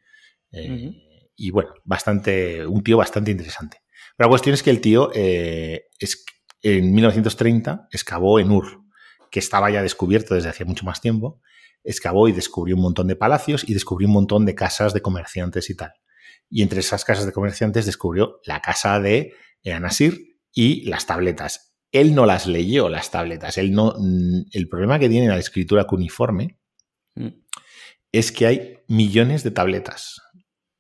[0.52, 0.92] Eh,
[1.34, 3.78] y bueno, bastante, un tío bastante interesante.
[4.16, 6.24] Pero la cuestión es que el tío eh, es,
[6.62, 8.82] en 1930 excavó en Ur,
[9.30, 11.40] que estaba ya descubierto desde hacía mucho más tiempo.
[11.88, 15.70] Excavó y descubrió un montón de palacios y descubrió un montón de casas de comerciantes
[15.70, 15.92] y tal
[16.50, 21.76] y entre esas casas de comerciantes descubrió la casa de Anasir y las tabletas.
[21.92, 23.58] Él no las leyó, las tabletas.
[23.58, 26.58] Él no, mm, el problema que tiene la escritura cuneiforme
[27.14, 27.28] mm.
[28.12, 30.22] es que hay millones de tabletas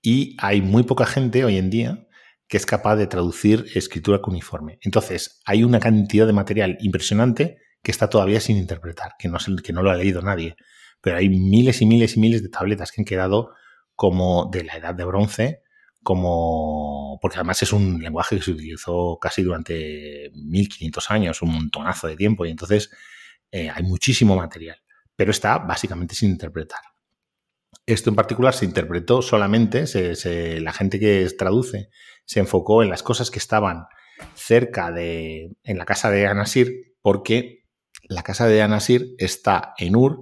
[0.02, 2.06] y hay muy poca gente hoy en día
[2.46, 4.78] que es capaz de traducir escritura cuneiforme.
[4.80, 9.72] Entonces, hay una cantidad de material impresionante que está todavía sin interpretar, que no, que
[9.74, 10.56] no lo ha leído nadie.
[11.00, 13.50] Pero hay miles y miles y miles de tabletas que han quedado
[13.94, 15.62] como de la edad de bronce,
[16.02, 22.06] como porque además es un lenguaje que se utilizó casi durante 1500 años, un montonazo
[22.06, 22.90] de tiempo, y entonces
[23.50, 24.78] eh, hay muchísimo material,
[25.16, 26.80] pero está básicamente sin interpretar.
[27.86, 29.84] Esto en particular se interpretó solamente,
[30.60, 31.88] la gente que traduce
[32.24, 33.86] se enfocó en las cosas que estaban
[34.34, 37.64] cerca de, en la casa de Anasir, porque
[38.02, 40.20] la casa de Anasir está en Ur,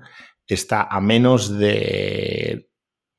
[0.55, 2.71] está a menos de,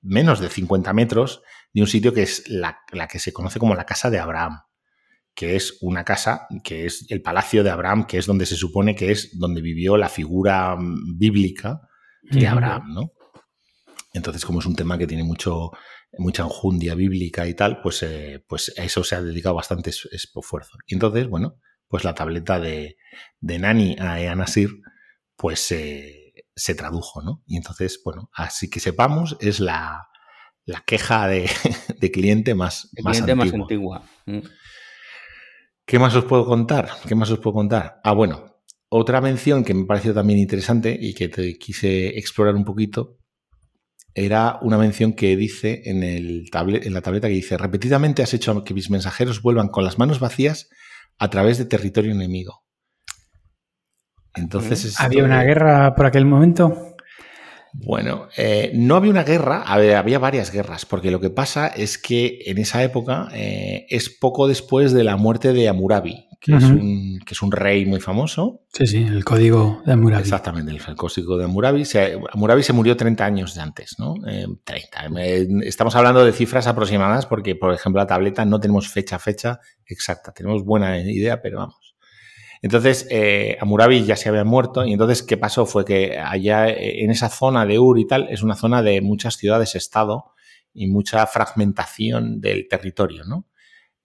[0.02, 1.42] menos de 50 metros
[1.74, 4.62] de un sitio que es la, que se conoce como la casa de Abraham,
[5.36, 8.96] que es una casa, que es el palacio de Abraham, que es donde se supone
[8.96, 10.76] que es donde vivió la figura
[11.16, 11.82] bíblica
[12.24, 13.12] de Abraham, ¿no?
[14.14, 15.72] Entonces, como es un tema que tiene mucho,
[16.18, 20.78] mucha enjundia bíblica y tal, pues, eh, pues a eso se ha dedicado bastante esfuerzo.
[20.88, 22.98] Y entonces, bueno, pues la tableta de,
[23.40, 24.72] de Nani a Eanasir,
[25.36, 26.27] pues eh,
[26.58, 27.44] se tradujo, ¿no?
[27.46, 30.10] Y entonces, bueno, así que sepamos, es la,
[30.66, 31.50] la queja de,
[32.12, 34.04] cliente más, más antigua.
[34.26, 34.40] Mm.
[35.86, 36.90] ¿Qué más os puedo contar?
[37.08, 38.02] ¿Qué más os puedo contar?
[38.04, 38.58] Ah, bueno,
[38.90, 43.18] otra mención que me pareció también interesante y que te quise explorar un poquito
[44.14, 48.64] era una mención que dice en, el en la tableta que dice, repetidamente has hecho
[48.64, 50.70] que mis mensajeros vuelvan con las manos vacías
[51.20, 52.67] a través de territorio enemigo.
[54.38, 55.00] Entonces...
[55.00, 56.96] ¿Había una guerra por aquel momento?
[57.74, 62.40] Bueno, eh, no había una guerra, había, varias guerras, porque lo que pasa es que
[62.46, 67.20] en esa época eh, es poco después de la muerte de Amurabi, que, es un,
[67.26, 68.62] que, es un, rey muy famoso.
[68.74, 70.22] Sí, sí, el código de Amurabi.
[70.22, 71.86] Exactamente, el, código de Amurabi.
[71.86, 74.16] Se, Amurabi se murió 30 años de antes, ¿no?
[74.64, 75.10] 30.
[75.20, 79.60] Eh, estamos hablando de cifras aproximadas porque, por ejemplo, la tableta no tenemos fecha, fecha
[79.86, 80.32] exacta.
[80.32, 81.87] Tenemos buena idea, pero vamos.
[82.62, 85.66] Entonces, eh, Amurabi ya se había muerto y entonces, ¿qué pasó?
[85.66, 89.02] Fue que allá eh, en esa zona de Ur y tal, es una zona de
[89.02, 90.34] muchas ciudades-estado
[90.74, 93.46] y mucha fragmentación del territorio, ¿no?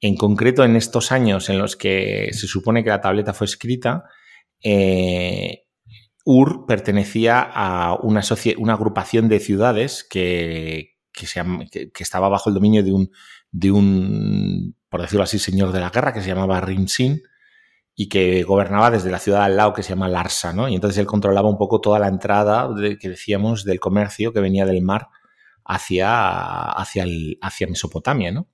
[0.01, 4.05] En concreto, en estos años en los que se supone que la tableta fue escrita,
[4.62, 5.65] eh,
[6.25, 8.23] Ur pertenecía a una,
[8.59, 11.27] una, agrupación de ciudades que, que,
[11.99, 13.11] estaba bajo el dominio de un,
[13.51, 17.23] de un, por decirlo así, señor de la guerra que se llamaba Rimsin,
[17.94, 20.68] y que gobernaba desde la ciudad al lado que se llama Larsa, ¿no?
[20.68, 24.64] Y entonces él controlaba un poco toda la entrada que decíamos del comercio que venía
[24.64, 25.09] del mar
[25.64, 27.05] hacia, hacia,
[27.42, 28.48] hacia Mesopotamia, ¿no?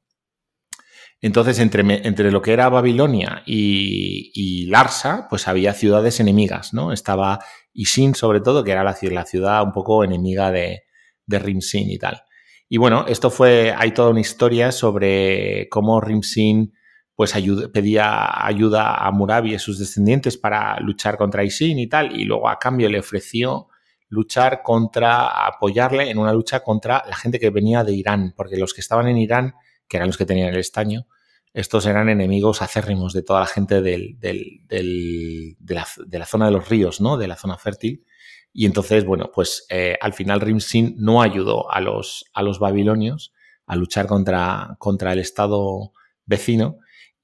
[1.21, 6.93] Entonces, entre, entre, lo que era Babilonia y, Larsa, pues había ciudades enemigas, ¿no?
[6.93, 7.41] Estaba
[7.73, 10.83] Isin, sobre todo, que era la, la ciudad un poco enemiga de,
[11.27, 12.23] de, Rimsin y tal.
[12.69, 16.73] Y bueno, esto fue, hay toda una historia sobre cómo Rimsin
[17.19, 17.35] pues
[17.73, 22.49] pedía ayuda a Murabi y sus descendientes para luchar contra Isin y tal, y luego
[22.49, 23.67] a cambio le ofreció
[24.09, 28.73] luchar contra, apoyarle en una lucha contra la gente que venía de Irán, porque los
[28.73, 29.55] que estaban en Irán,
[29.89, 31.09] que eran los que tenían el estaño,
[31.53, 37.01] estos eran enemigos acérrimos de toda la gente del, de, la, zona de los ríos,
[37.01, 37.17] ¿no?
[37.17, 38.05] De la zona fértil.
[38.53, 43.33] Y entonces, bueno, pues eh, al final Rimsin no ayudó a los, a los babilonios
[43.67, 45.93] a luchar contra, contra el estado
[46.27, 46.79] vecino,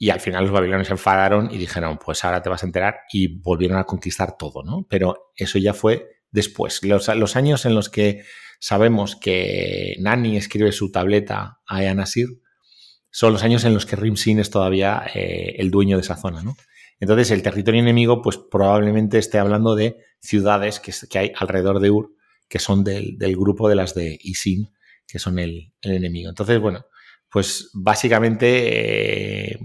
[0.04, 2.96] y al final los babilonios se enfadaron y dijeron, pues ahora te vas a enterar
[3.10, 4.86] y volvieron a conquistar todo, ¿no?
[4.86, 6.82] Pero eso ya fue después.
[6.82, 8.22] Los, años en los que
[8.60, 12.26] sabemos que Nani escribe su tableta a Eanasir
[13.10, 16.42] son los años en los que Rimsin es todavía eh, el dueño de esa zona,
[16.42, 16.54] ¿no?
[17.00, 21.90] Entonces el territorio enemigo pues probablemente esté hablando de ciudades que, que hay alrededor de
[21.90, 22.10] Ur
[22.46, 24.70] que son del, grupo de las de Isin,
[25.06, 26.28] que son el, enemigo.
[26.28, 26.84] Entonces, bueno,
[27.30, 29.58] pues básicamente eh,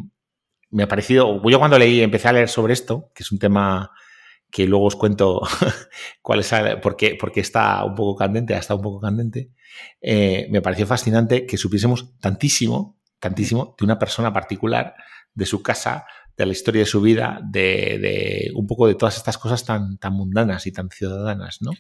[0.72, 3.92] me ha parecido, yo cuando leí, empecé a leer sobre esto, que es un tema
[4.52, 5.42] que luego os cuento
[6.22, 6.52] cuál es,
[6.82, 9.52] por qué, porque está un poco candente, ha estado un poco candente,
[10.02, 14.96] eh, me pareció fascinante que supiésemos tantísimo, tantísimo de una persona particular,
[15.34, 16.06] de su casa,
[16.36, 20.14] de la historia de su vida, de, un poco de todas estas cosas tan, tan
[20.14, 21.72] mundanas y tan ciudadanas, ¿no?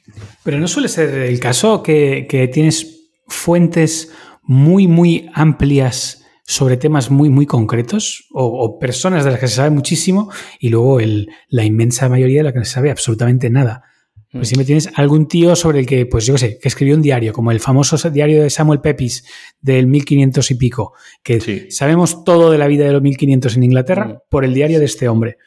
[0.43, 4.11] Pero no suele ser el caso que, que tienes fuentes
[4.43, 6.18] muy, muy amplias
[6.49, 10.99] sobre temas muy, muy concretos o, personas de las que se sabe muchísimo y luego
[10.99, 13.83] el, la inmensa mayoría de las que no se sabe absolutamente nada.
[14.31, 16.95] Pues si me tienes algún tío sobre el que, pues yo qué sé, que escribió
[16.95, 19.25] un diario, como el famoso diario de Samuel Pepys
[19.61, 24.05] del 1500 y pico, que sabemos todo de la vida de los 1500 en Inglaterra
[24.05, 24.17] mm.
[24.27, 25.37] por el diario de este hombre.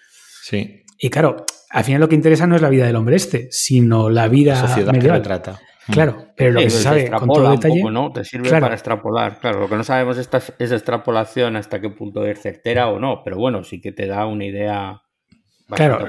[0.45, 0.85] Sí.
[0.99, 4.09] Y claro, al final lo que interesa no es la vida del hombre este, sino
[4.09, 5.61] la vida la sociedad que trata.
[5.91, 7.83] Claro, pero lo que se sabe con todo detalle.
[7.91, 8.13] ¿no?
[8.13, 9.39] Te sirve para extrapolar.
[9.39, 13.23] Claro, lo que no sabemos es esa extrapolación hasta qué punto es certera o no,
[13.25, 15.03] pero bueno, sí que te da una idea
[15.69, 16.09] claro,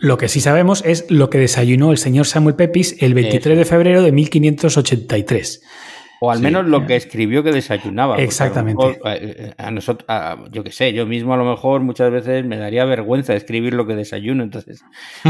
[0.00, 3.64] Lo que sí sabemos es lo que desayunó el señor Samuel Pepys el 23 de
[3.64, 5.62] febrero de 1583.
[6.24, 8.16] O al menos lo que escribió que desayunaba.
[8.16, 8.82] Exactamente.
[8.86, 10.06] Eh, eh, a, nosotros,
[10.50, 13.86] yo qué sé, yo mismo a lo mejor muchas veces me daría vergüenza escribir lo
[13.86, 14.82] que desayuno, entonces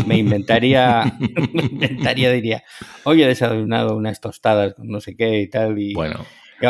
[0.07, 1.03] me inventaría,
[1.53, 2.63] me inventaría, diría,
[3.05, 5.79] hoy he desayunado unas tostadas con no sé qué y tal.
[5.79, 6.25] Y, bueno.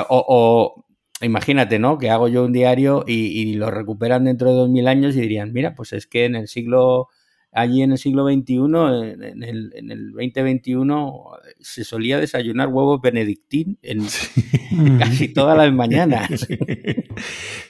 [0.08, 0.86] O,
[1.20, 1.98] imagínate, ¿no?
[1.98, 5.20] Que hago yo un diario y, y, lo recuperan dentro de dos mil años y
[5.20, 7.08] dirían, mira, pues es que en el siglo
[7.54, 13.78] allí en el siglo XXI, en el, en el 2021, se solía desayunar huevo benedictín
[13.80, 14.04] en
[14.98, 16.48] casi todas las mañanas.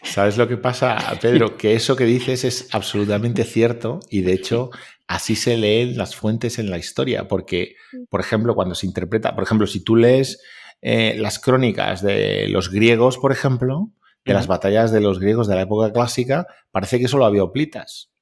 [0.02, 1.58] ¿Sabes lo que pasa, Pedro?
[1.58, 4.70] Que eso que dices es absolutamente cierto y de hecho
[5.06, 7.74] así se leen las fuentes en la historia, porque,
[8.08, 10.40] por ejemplo, cuando se interpreta, por ejemplo, si tú lees
[10.80, 13.90] eh, las crónicas de los griegos, por ejemplo,
[14.24, 18.13] de las batallas de los griegos de la época clásica, parece que solo había oplitas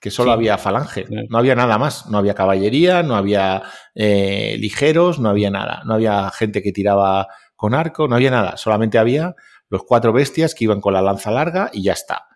[0.00, 3.62] que solo había falange, no había nada más, no había caballería, no había
[3.94, 8.56] eh, ligeros, no había nada, no había gente que tiraba con arco, no había nada,
[8.56, 9.34] solamente había
[9.68, 12.28] los cuatro bestias que iban con la lanza larga y ya está.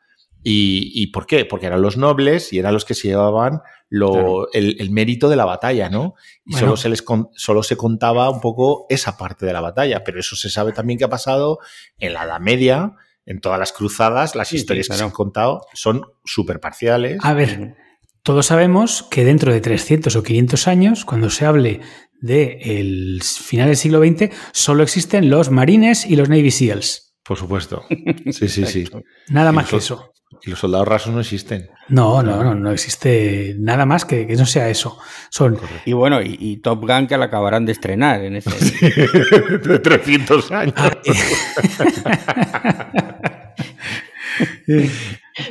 [0.45, 1.45] ¿Y, por qué?
[1.45, 5.89] Porque eran los nobles y eran los que se llevaban el, mérito de la batalla,
[5.89, 6.15] ¿no?
[6.45, 7.05] Y solo, se les,
[7.37, 10.99] solo se contaba un poco esa parte de la batalla, pero eso se sabe también
[10.99, 11.61] que ha pasado
[11.99, 16.07] en la Edad Media, en todas las cruzadas, las historias que se han contado son
[16.25, 17.19] súper parciales.
[17.23, 17.77] A ver,
[18.23, 21.81] todos sabemos que dentro de 300 o 500 años, cuando se hable
[22.21, 27.12] del final del siglo XX, solo existen los marines y los Navy SEALs.
[27.25, 27.85] Por supuesto.
[28.33, 28.89] Sí, sí, sí.
[29.29, 30.13] Nada más que eso.
[30.45, 31.69] Y los soldados rasos no existen.
[31.89, 34.99] No, no, no, no existe nada más que, que no sea eso.
[35.31, 35.59] Son...
[35.85, 38.51] Y bueno, y, Top Gun que la acabarán de estrenar en ese.
[39.59, 40.75] de 300 años.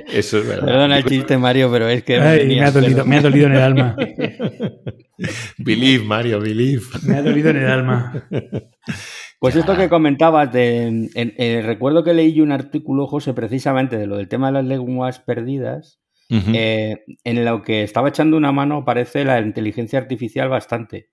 [0.08, 0.66] Eso es verdad.
[0.66, 2.20] Perdona el chiste, Mario, pero es que.
[2.20, 3.96] me, ha dolido, me ha dolido en el alma.
[5.58, 6.84] believe, Mario, believe.
[7.04, 8.28] Me ha dolido en el alma.
[9.42, 14.18] Pues esto que comentabas, de, eh, recuerdo que leí un artículo, José, precisamente de lo
[14.18, 16.00] del tema de las lenguas perdidas,
[16.30, 21.10] eh, en lo que estaba echando una mano, parece la inteligencia artificial bastante.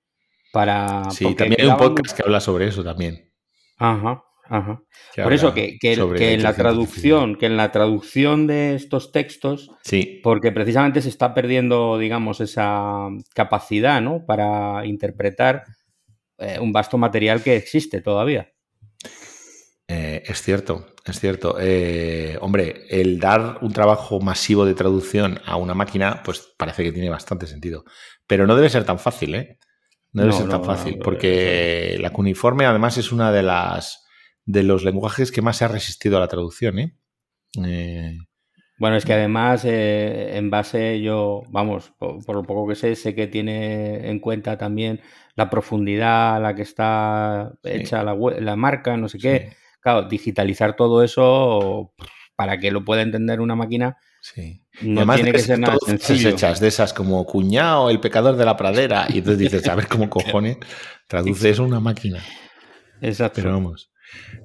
[0.52, 3.32] Para, sí, también hay un podcast que habla sobre eso también.
[3.78, 4.82] Ajá, ajá.
[5.22, 10.20] Por eso que, que, en la traducción, que en la traducción de estos textos, sí.
[10.22, 14.26] porque precisamente se está perdiendo, digamos, esa capacidad, ¿no?
[14.26, 15.64] Para interpretar
[16.38, 18.52] eh, un vasto material que existe todavía.
[19.90, 21.56] Eh, es cierto, es cierto.
[21.58, 26.92] Eh, hombre, el dar un trabajo masivo de traducción a una máquina, pues parece que
[26.92, 27.84] tiene bastante sentido.
[28.26, 29.58] Pero no debe ser tan fácil, ¿eh?
[30.12, 34.04] No debe ser tan fácil, porque la cuneiforme además es una de las
[34.44, 36.96] de los lenguajes que más se ha resistido a la traducción, ¿eh?
[38.78, 43.26] bueno, es que además, en base yo, vamos, por, lo poco que sé, sé que
[43.26, 45.00] tiene en cuenta también
[45.38, 49.52] la profundidad a la que está hecha la, marca, no sé qué.
[49.80, 51.94] Claro, digitalizar todo eso
[52.34, 53.98] para que lo pueda entender una máquina.
[54.20, 54.64] Sí.
[54.82, 56.30] No tiene que, ser nada sencillo.
[56.30, 59.06] hechas de esas como cuñado, el pecador de la pradera.
[59.10, 60.56] Y entonces dices, a ver cómo cojones
[61.06, 62.20] traduce eso una máquina.
[63.00, 63.40] Exacto.
[63.40, 63.92] Pero vamos.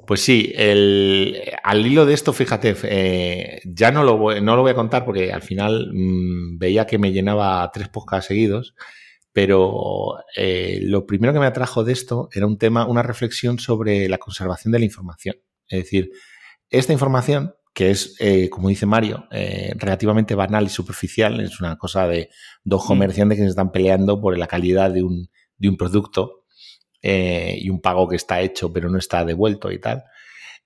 [0.05, 4.61] Pues sí, el, al hilo de esto, fíjate, eh, ya no lo, voy, no lo
[4.61, 8.75] voy a contar porque al final mm, veía que me llenaba tres podcasts seguidos.
[9.33, 14.07] Pero eh, lo primero que me atrajo de esto era un tema, una reflexión sobre
[14.07, 15.35] la conservación de la información.
[15.67, 16.11] Es decir,
[16.69, 21.79] esta información, que es, eh, como dice Mario, eh, relativamente banal y superficial, es una
[21.79, 22.29] cosa de
[22.63, 22.87] dos mm.
[22.87, 26.41] comerciantes que se están peleando por la calidad de un, de un producto
[27.05, 30.05] y un pago que está hecho pero no está devuelto y tal,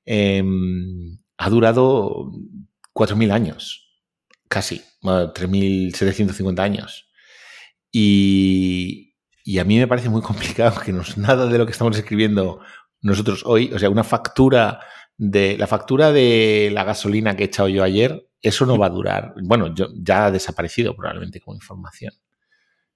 [0.06, 2.32] em, ha durado
[2.94, 3.90] 4.000 años,
[4.48, 7.07] casi, 3.750 años.
[7.92, 9.14] Y,
[9.60, 12.60] a mí me parece muy complicado que nos, nada de lo que estamos escribiendo
[13.02, 14.80] nosotros hoy, o sea, una factura
[15.18, 18.92] de la factura de la gasolina que he echado yo ayer, eso no va a
[18.92, 19.34] durar.
[19.44, 22.14] Bueno, yo, ya ha desaparecido probablemente como información.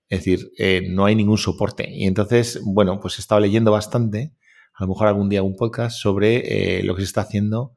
[0.08, 1.90] Es decir, eh, no hay ningún soporte.
[1.90, 4.34] Y entonces, bueno, pues he estado leyendo bastante,
[4.74, 7.76] a lo mejor algún día un podcast sobre eh, lo que se está haciendo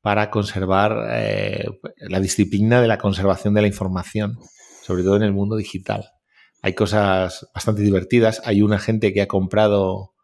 [0.00, 1.64] para conservar eh,
[1.98, 4.38] la disciplina de la conservación de la información,
[4.82, 6.15] sobre todo en el mundo digital.
[6.66, 8.42] Hay cosas bastante divertidas.
[8.44, 10.14] Hay una gente que ha comprado,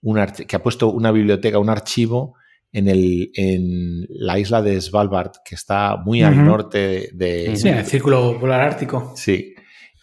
[0.00, 2.36] un que ha puesto una biblioteca, un archivo
[2.70, 7.56] en, el, en la isla de Svalbard, que está muy al norte de...
[7.56, 9.12] Sí, en el círculo polar ártico.
[9.16, 9.56] Sí,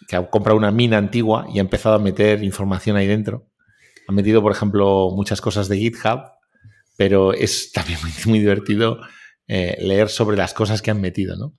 [0.05, 3.47] que ha comprado una mina antigua y ha empezado a meter información ahí dentro.
[4.09, 6.23] Ha metido, por ejemplo, muchas cosas de GitHub,
[6.97, 8.99] pero es también muy, divertido
[9.47, 11.55] eh, leer sobre las cosas que han metido, ¿no?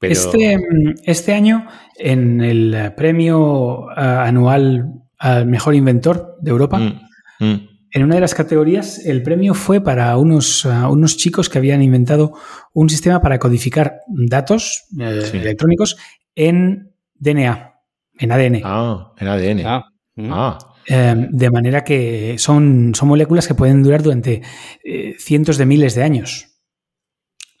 [0.00, 0.58] Este,
[1.04, 1.66] este, año,
[1.98, 7.00] en el premio eh, anual al mejor inventor de Europa, mm,
[7.40, 7.68] mm.
[7.90, 11.82] en una de las categorías, el premio fue para unos, uh, unos chicos que habían
[11.82, 12.34] inventado
[12.74, 15.96] un sistema para codificar datos eh, electrónicos
[16.34, 17.74] en DNA,
[18.18, 18.60] en ADN.
[18.64, 19.66] Ah, en ADN.
[19.66, 19.84] Ah.
[20.16, 20.30] Mm.
[20.32, 20.58] ah.
[20.88, 24.42] De manera que son, son moléculas que pueden durar durante
[24.84, 26.55] eh, cientos de miles de años.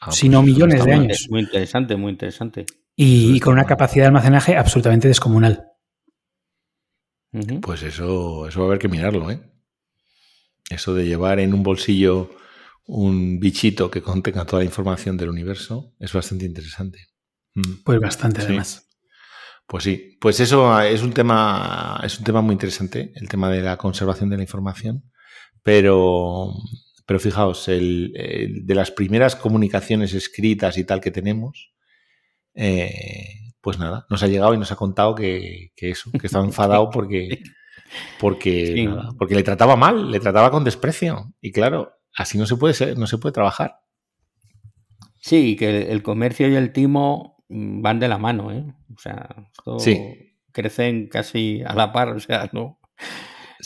[0.06, 1.26] Ah, si no pues millones de años.
[1.30, 2.66] Muy interesante, muy interesante.
[2.94, 5.72] Y, con una capacidad de almacenaje absolutamente descomunal.
[7.60, 9.40] Pues eso, eso va a haber que mirarlo, ¿eh?
[10.70, 12.30] Eso de llevar en un bolsillo
[12.86, 17.08] un bichito que contenga toda la información del universo es bastante interesante.
[17.54, 17.82] Mm.
[17.84, 18.88] Pues bastante, además.
[19.66, 23.62] Pues sí, pues eso es un tema, es un tema muy interesante, el tema de
[23.62, 25.10] la conservación de la información.
[25.62, 26.54] Pero,
[27.06, 28.12] pero fijaos, el,
[28.64, 31.72] de las primeras comunicaciones escritas y tal que tenemos,
[32.54, 36.90] eh, pues nada, nos ha llegado y nos ha contado que, eso, que estaba enfadado
[36.92, 37.42] porque,
[38.18, 41.32] porque, porque le trataba mal, le trataba con desprecio.
[41.40, 43.80] Y claro, así no se puede ser, no se puede trabajar.
[45.20, 48.64] Sí, que el comercio y el timo van de la mano, ¿eh?
[48.94, 49.28] O sea,
[50.52, 52.80] crecen casi a la par, o sea, no.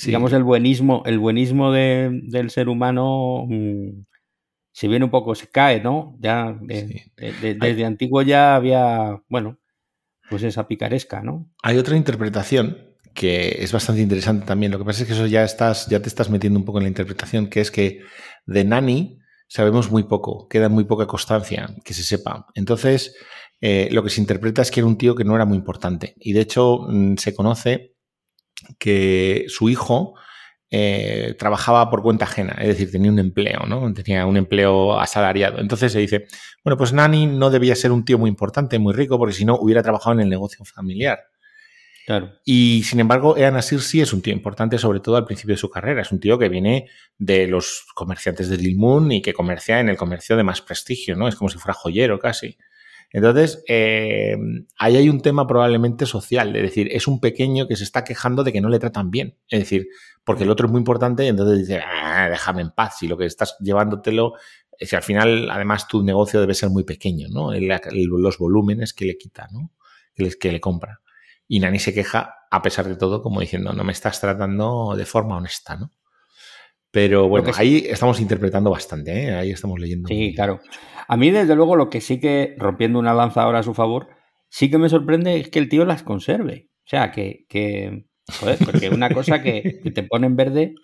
[0.04, 4.04] Digamos, el buenismo, el buenismo del ser humano, mm,
[4.72, 6.16] si bien un poco se cae, ¿no?
[6.20, 9.58] Ya desde antiguo ya había, bueno,
[10.28, 11.50] pues esa picaresca, ¿no?
[11.62, 14.72] Hay otra interpretación que es bastante interesante también.
[14.72, 16.84] Lo que pasa es que eso ya estás, ya te estás metiendo un poco en
[16.84, 18.00] la interpretación, que es que
[18.46, 19.18] de Nani
[19.48, 22.46] sabemos muy poco, queda muy poca constancia que se sepa.
[22.54, 23.16] Entonces,
[23.60, 26.14] eh, lo que se interpreta es que era un tío que no era muy importante.
[26.18, 27.89] Y de hecho, mm, se conoce
[28.78, 30.14] que su hijo
[30.70, 33.92] eh, trabajaba por cuenta ajena, es decir, tenía un empleo, ¿no?
[33.92, 35.58] Tenía un empleo asalariado.
[35.58, 36.26] Entonces se dice,
[36.62, 39.56] bueno, pues Nani no debía ser un tío muy importante, muy rico, porque si no
[39.56, 41.18] hubiera trabajado en el negocio familiar.
[42.06, 42.32] Claro.
[42.44, 45.60] Y sin embargo, Ean Asir sí es un tío importante, sobre todo al principio de
[45.60, 46.02] su carrera.
[46.02, 46.88] Es un tío que viene
[47.18, 51.28] de los comerciantes de Lilmun y que comercia en el comercio de más prestigio, ¿no?
[51.28, 52.56] Es como si fuera joyero casi.
[53.12, 54.36] Entonces, eh,
[54.78, 58.44] ahí hay un tema probablemente social, es decir, es un pequeño que se está quejando
[58.44, 59.36] de que no le tratan bien.
[59.48, 59.88] Es decir,
[60.24, 63.16] porque el otro es muy importante y entonces dice, ah, déjame en paz, si lo
[63.16, 64.34] que estás llevándotelo,
[64.78, 67.52] si al final, además, tu negocio debe ser muy pequeño, ¿no?
[67.52, 69.72] los volúmenes que le quita, ¿no?
[70.14, 71.00] Que, que le compra.
[71.48, 75.04] Y Nani se queja, a pesar de todo, como diciendo, no me estás tratando de
[75.04, 75.90] forma honesta, ¿no?
[76.92, 79.34] Pero bueno, ahí estamos interpretando bastante, ¿eh?
[79.34, 80.08] ahí estamos leyendo.
[80.08, 80.60] Sí, claro.
[81.10, 84.10] A mí, desde luego, lo que sí que, rompiendo una lanza ahora a su favor,
[84.48, 86.70] sí que me sorprende es que el tío las conserve.
[86.86, 88.04] O sea, que, que
[88.38, 90.76] joder, porque una cosa que, te pone en verde,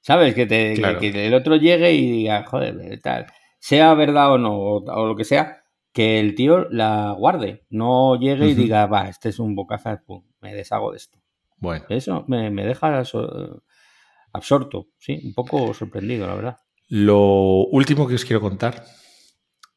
[0.00, 0.34] ¿sabes?
[0.34, 3.26] Que, te, que, el otro llegue y diga, joder, tal.
[3.58, 7.66] Sea verdad o no, o, lo que sea, que el tío la guarde.
[7.68, 10.02] No llegue y diga, va, este es un bocaza,
[10.40, 11.18] me deshago de esto.
[11.58, 11.84] Bueno.
[11.90, 13.02] Eso me, me deja
[14.32, 16.56] absorto, sí, un poco sorprendido, la verdad.
[16.88, 18.82] Lo último que os quiero contar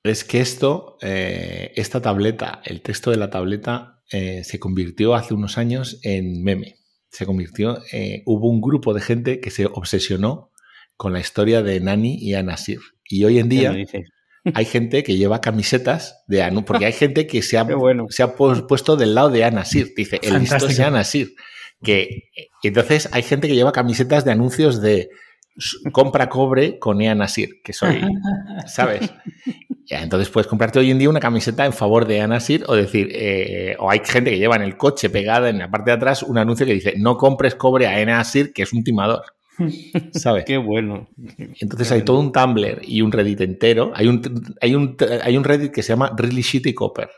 [0.09, 5.33] es que esto, eh, esta tableta, el texto de la tableta, eh, se convirtió hace
[5.33, 6.75] unos años en meme.
[7.09, 10.51] Se convirtió, eh, hubo un grupo de gente que se obsesionó
[10.97, 12.79] con la historia de Nani y Anasir.
[13.05, 13.75] Y hoy en día
[14.53, 17.67] hay gente que lleva camisetas de Anu, porque hay gente que se ha,
[18.09, 19.93] se ha puesto del lado de Anasir.
[19.95, 21.35] Dice, el listo es Anasir.
[21.83, 22.29] Que,
[22.63, 25.09] entonces hay gente que lleva camisetas de anuncios de
[25.91, 28.01] compra cobre con Ea Nasir, que soy,
[28.67, 29.09] ¿sabes?
[29.87, 33.75] Entonces puedes comprarte hoy en día una camiseta en favor de Anasir o decir, eh,
[33.79, 36.37] o hay gente que lleva en el coche pegada en la parte de atrás un
[36.37, 39.23] anuncio que dice, no compres cobre a Anasir, que es un timador.
[40.11, 40.45] ¿Sabes?
[40.47, 41.07] Qué bueno.
[41.59, 43.91] Entonces hay todo un Tumblr y un Reddit entero.
[43.95, 44.21] Hay un,
[44.59, 47.09] hay un, hay un Reddit que se llama Really Shitty Copper,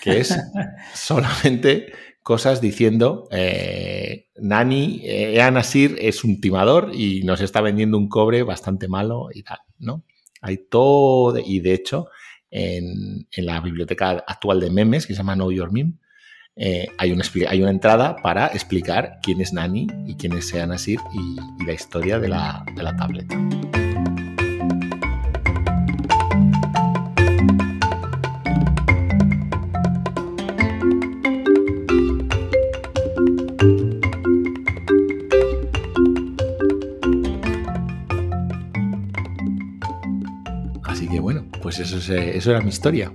[0.00, 0.38] que es
[0.94, 1.92] solamente
[2.24, 8.42] cosas diciendo eh, Nani, eh, Anasir es un timador y nos está vendiendo un cobre
[8.42, 10.02] bastante malo y tal, ¿no?
[10.40, 12.08] Hay todo, y de hecho,
[12.50, 15.94] en, la biblioteca actual de memes, que se llama Know Your Meme,
[16.56, 21.00] eh, hay, una, hay una entrada para explicar quién es Nani y quién es Anasir
[21.12, 23.38] y, y la historia de la, de la tableta.
[41.62, 43.12] Pues eso, eso era mi historia.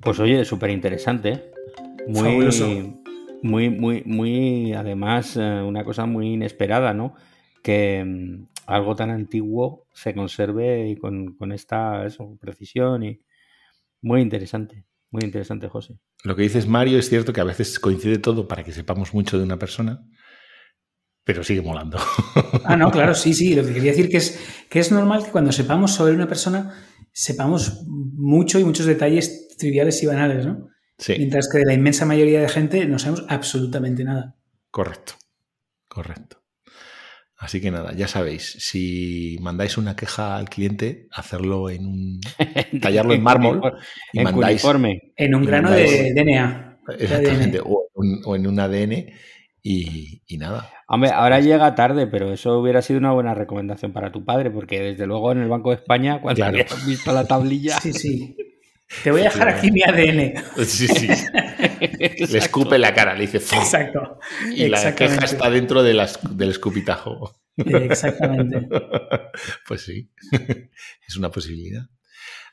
[0.00, 1.50] Pues oye, súper interesante.
[2.06, 2.48] Muy,
[3.42, 7.14] muy, muy, muy, además, eh, una cosa muy inesperada, ¿no?
[7.62, 12.06] Que mm, algo tan antiguo se conserve y con, esta
[12.40, 13.20] precisión y
[14.00, 14.84] muy interesante.
[15.10, 15.98] Muy interesante, José.
[16.24, 19.38] Lo que dices, Mario, es cierto que a veces coincide todo para que sepamos mucho
[19.38, 20.04] de una persona,
[21.28, 21.98] pero sigue molando.
[22.64, 23.54] Ah, no, claro, sí, sí.
[23.54, 26.74] Lo que quería decir que es que es normal que cuando sepamos sobre una persona
[27.12, 30.68] sepamos mucho y muchos detalles triviales y banales, ¿no?
[30.98, 31.14] Sí.
[31.16, 34.36] Mientras que de la inmensa mayoría de gente no sabemos absolutamente nada.
[34.70, 35.14] Correcto,
[35.88, 36.42] correcto.
[37.38, 42.20] Así que nada, ya sabéis, si mandáis una queja al cliente, hacerlo en un.
[42.82, 43.62] tallarlo en mármol
[44.12, 44.62] y mandáis.
[45.16, 46.80] En un grano de DNA.
[46.98, 49.06] Exactamente, O, en un ADN
[49.70, 50.70] y, nada.
[50.86, 54.80] Hombre, ahora llega tarde, pero eso hubiera sido una buena recomendación para tu padre, porque
[54.80, 56.64] desde luego en el Banco de España, cuando claro.
[56.86, 57.78] visto la tablilla.
[57.80, 58.36] Sí, sí.
[59.04, 60.42] Te voy a dejar aquí mi ADN.
[60.64, 61.08] Sí, sí.
[62.32, 63.36] Le escupe la cara, le dice.
[63.36, 64.18] Exacto.
[64.50, 65.92] Y la queja está dentro de
[66.30, 67.38] del escupitajo.
[67.56, 68.68] Exactamente.
[69.66, 70.10] Pues sí,
[71.06, 71.82] es una posibilidad.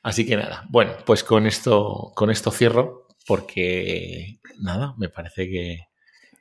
[0.04, 5.80] Así que nada, bueno, pues con esto, con esto cierro, porque nada, me parece que.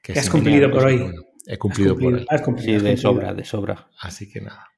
[0.05, 1.15] Que, has cumplido por hoy.
[1.47, 2.27] he cumplido, por hoy.
[2.29, 3.89] Has cumplido, sí, de sobra, de sobra.
[3.99, 4.69] Así que nada.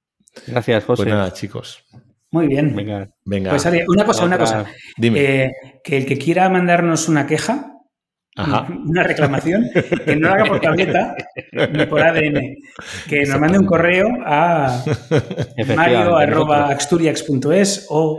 [0.47, 1.03] Gracias, José.
[1.03, 1.85] Pues nada, chicos.
[2.31, 2.77] Muy bien.
[2.77, 3.11] Venga.
[3.25, 3.51] Venga.
[3.51, 4.67] Pues una cosa, una cosa.
[4.97, 5.21] Dime.
[5.21, 5.51] Eh,
[5.83, 7.73] que el que quiera mandarnos una queja,
[8.87, 9.71] una reclamación,
[10.05, 11.17] que no lo haga por tableta
[11.73, 12.59] ni por ADN,
[13.09, 14.85] que nos mande un correo a
[15.75, 18.19] mario.axturiax.es o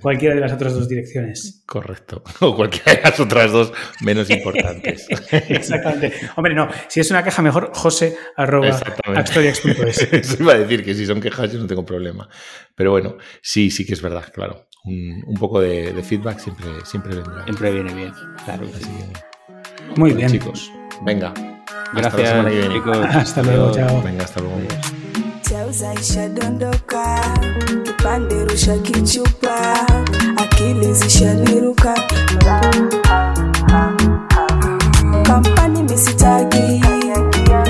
[0.00, 1.64] cualquiera de las otras dos direcciones.
[1.66, 2.22] Correcto.
[2.40, 5.08] O cualquiera de las otras dos menos importantes.
[5.48, 6.12] Exactamente.
[6.36, 10.12] Hombre, no, si es una queja mejor, jose.axturiax.es.
[10.12, 12.28] Eso iba a decir que si son quejas yo no tengo problema.
[12.74, 14.68] Pero bueno, sí, sí que es verdad, claro.
[14.84, 17.42] Un, poco de, feedback siempre, siempre vendrá.
[17.44, 18.12] Siempre viene bien,
[18.44, 18.68] claro.
[18.72, 18.86] Así
[19.96, 20.30] muy bien.
[20.30, 20.70] Chicos,
[21.02, 21.32] venga.
[21.92, 22.98] Gracias, chicos.
[23.14, 24.02] Hasta luego, chao.
[24.02, 24.56] Venga, hasta luego.
[25.42, 27.20] Chauza ishadondoka,
[27.84, 29.56] kipande rusha kichupa,
[30.36, 31.94] akili zishaniruka,
[35.22, 36.82] kampani misitaki,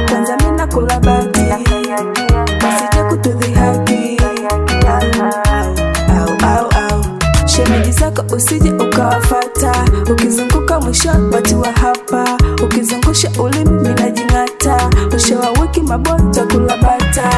[0.09, 4.17] kwanza mina kula bati, wasije kutudhihaki,
[6.19, 7.05] au au au,
[7.47, 9.73] shemeji zako usije ukawafata,
[10.13, 10.46] ukizunguka
[10.97, 17.31] Usha watu wa hapa, ukizungusha ulimi minajing'ata, ushawaweki mabota kulabata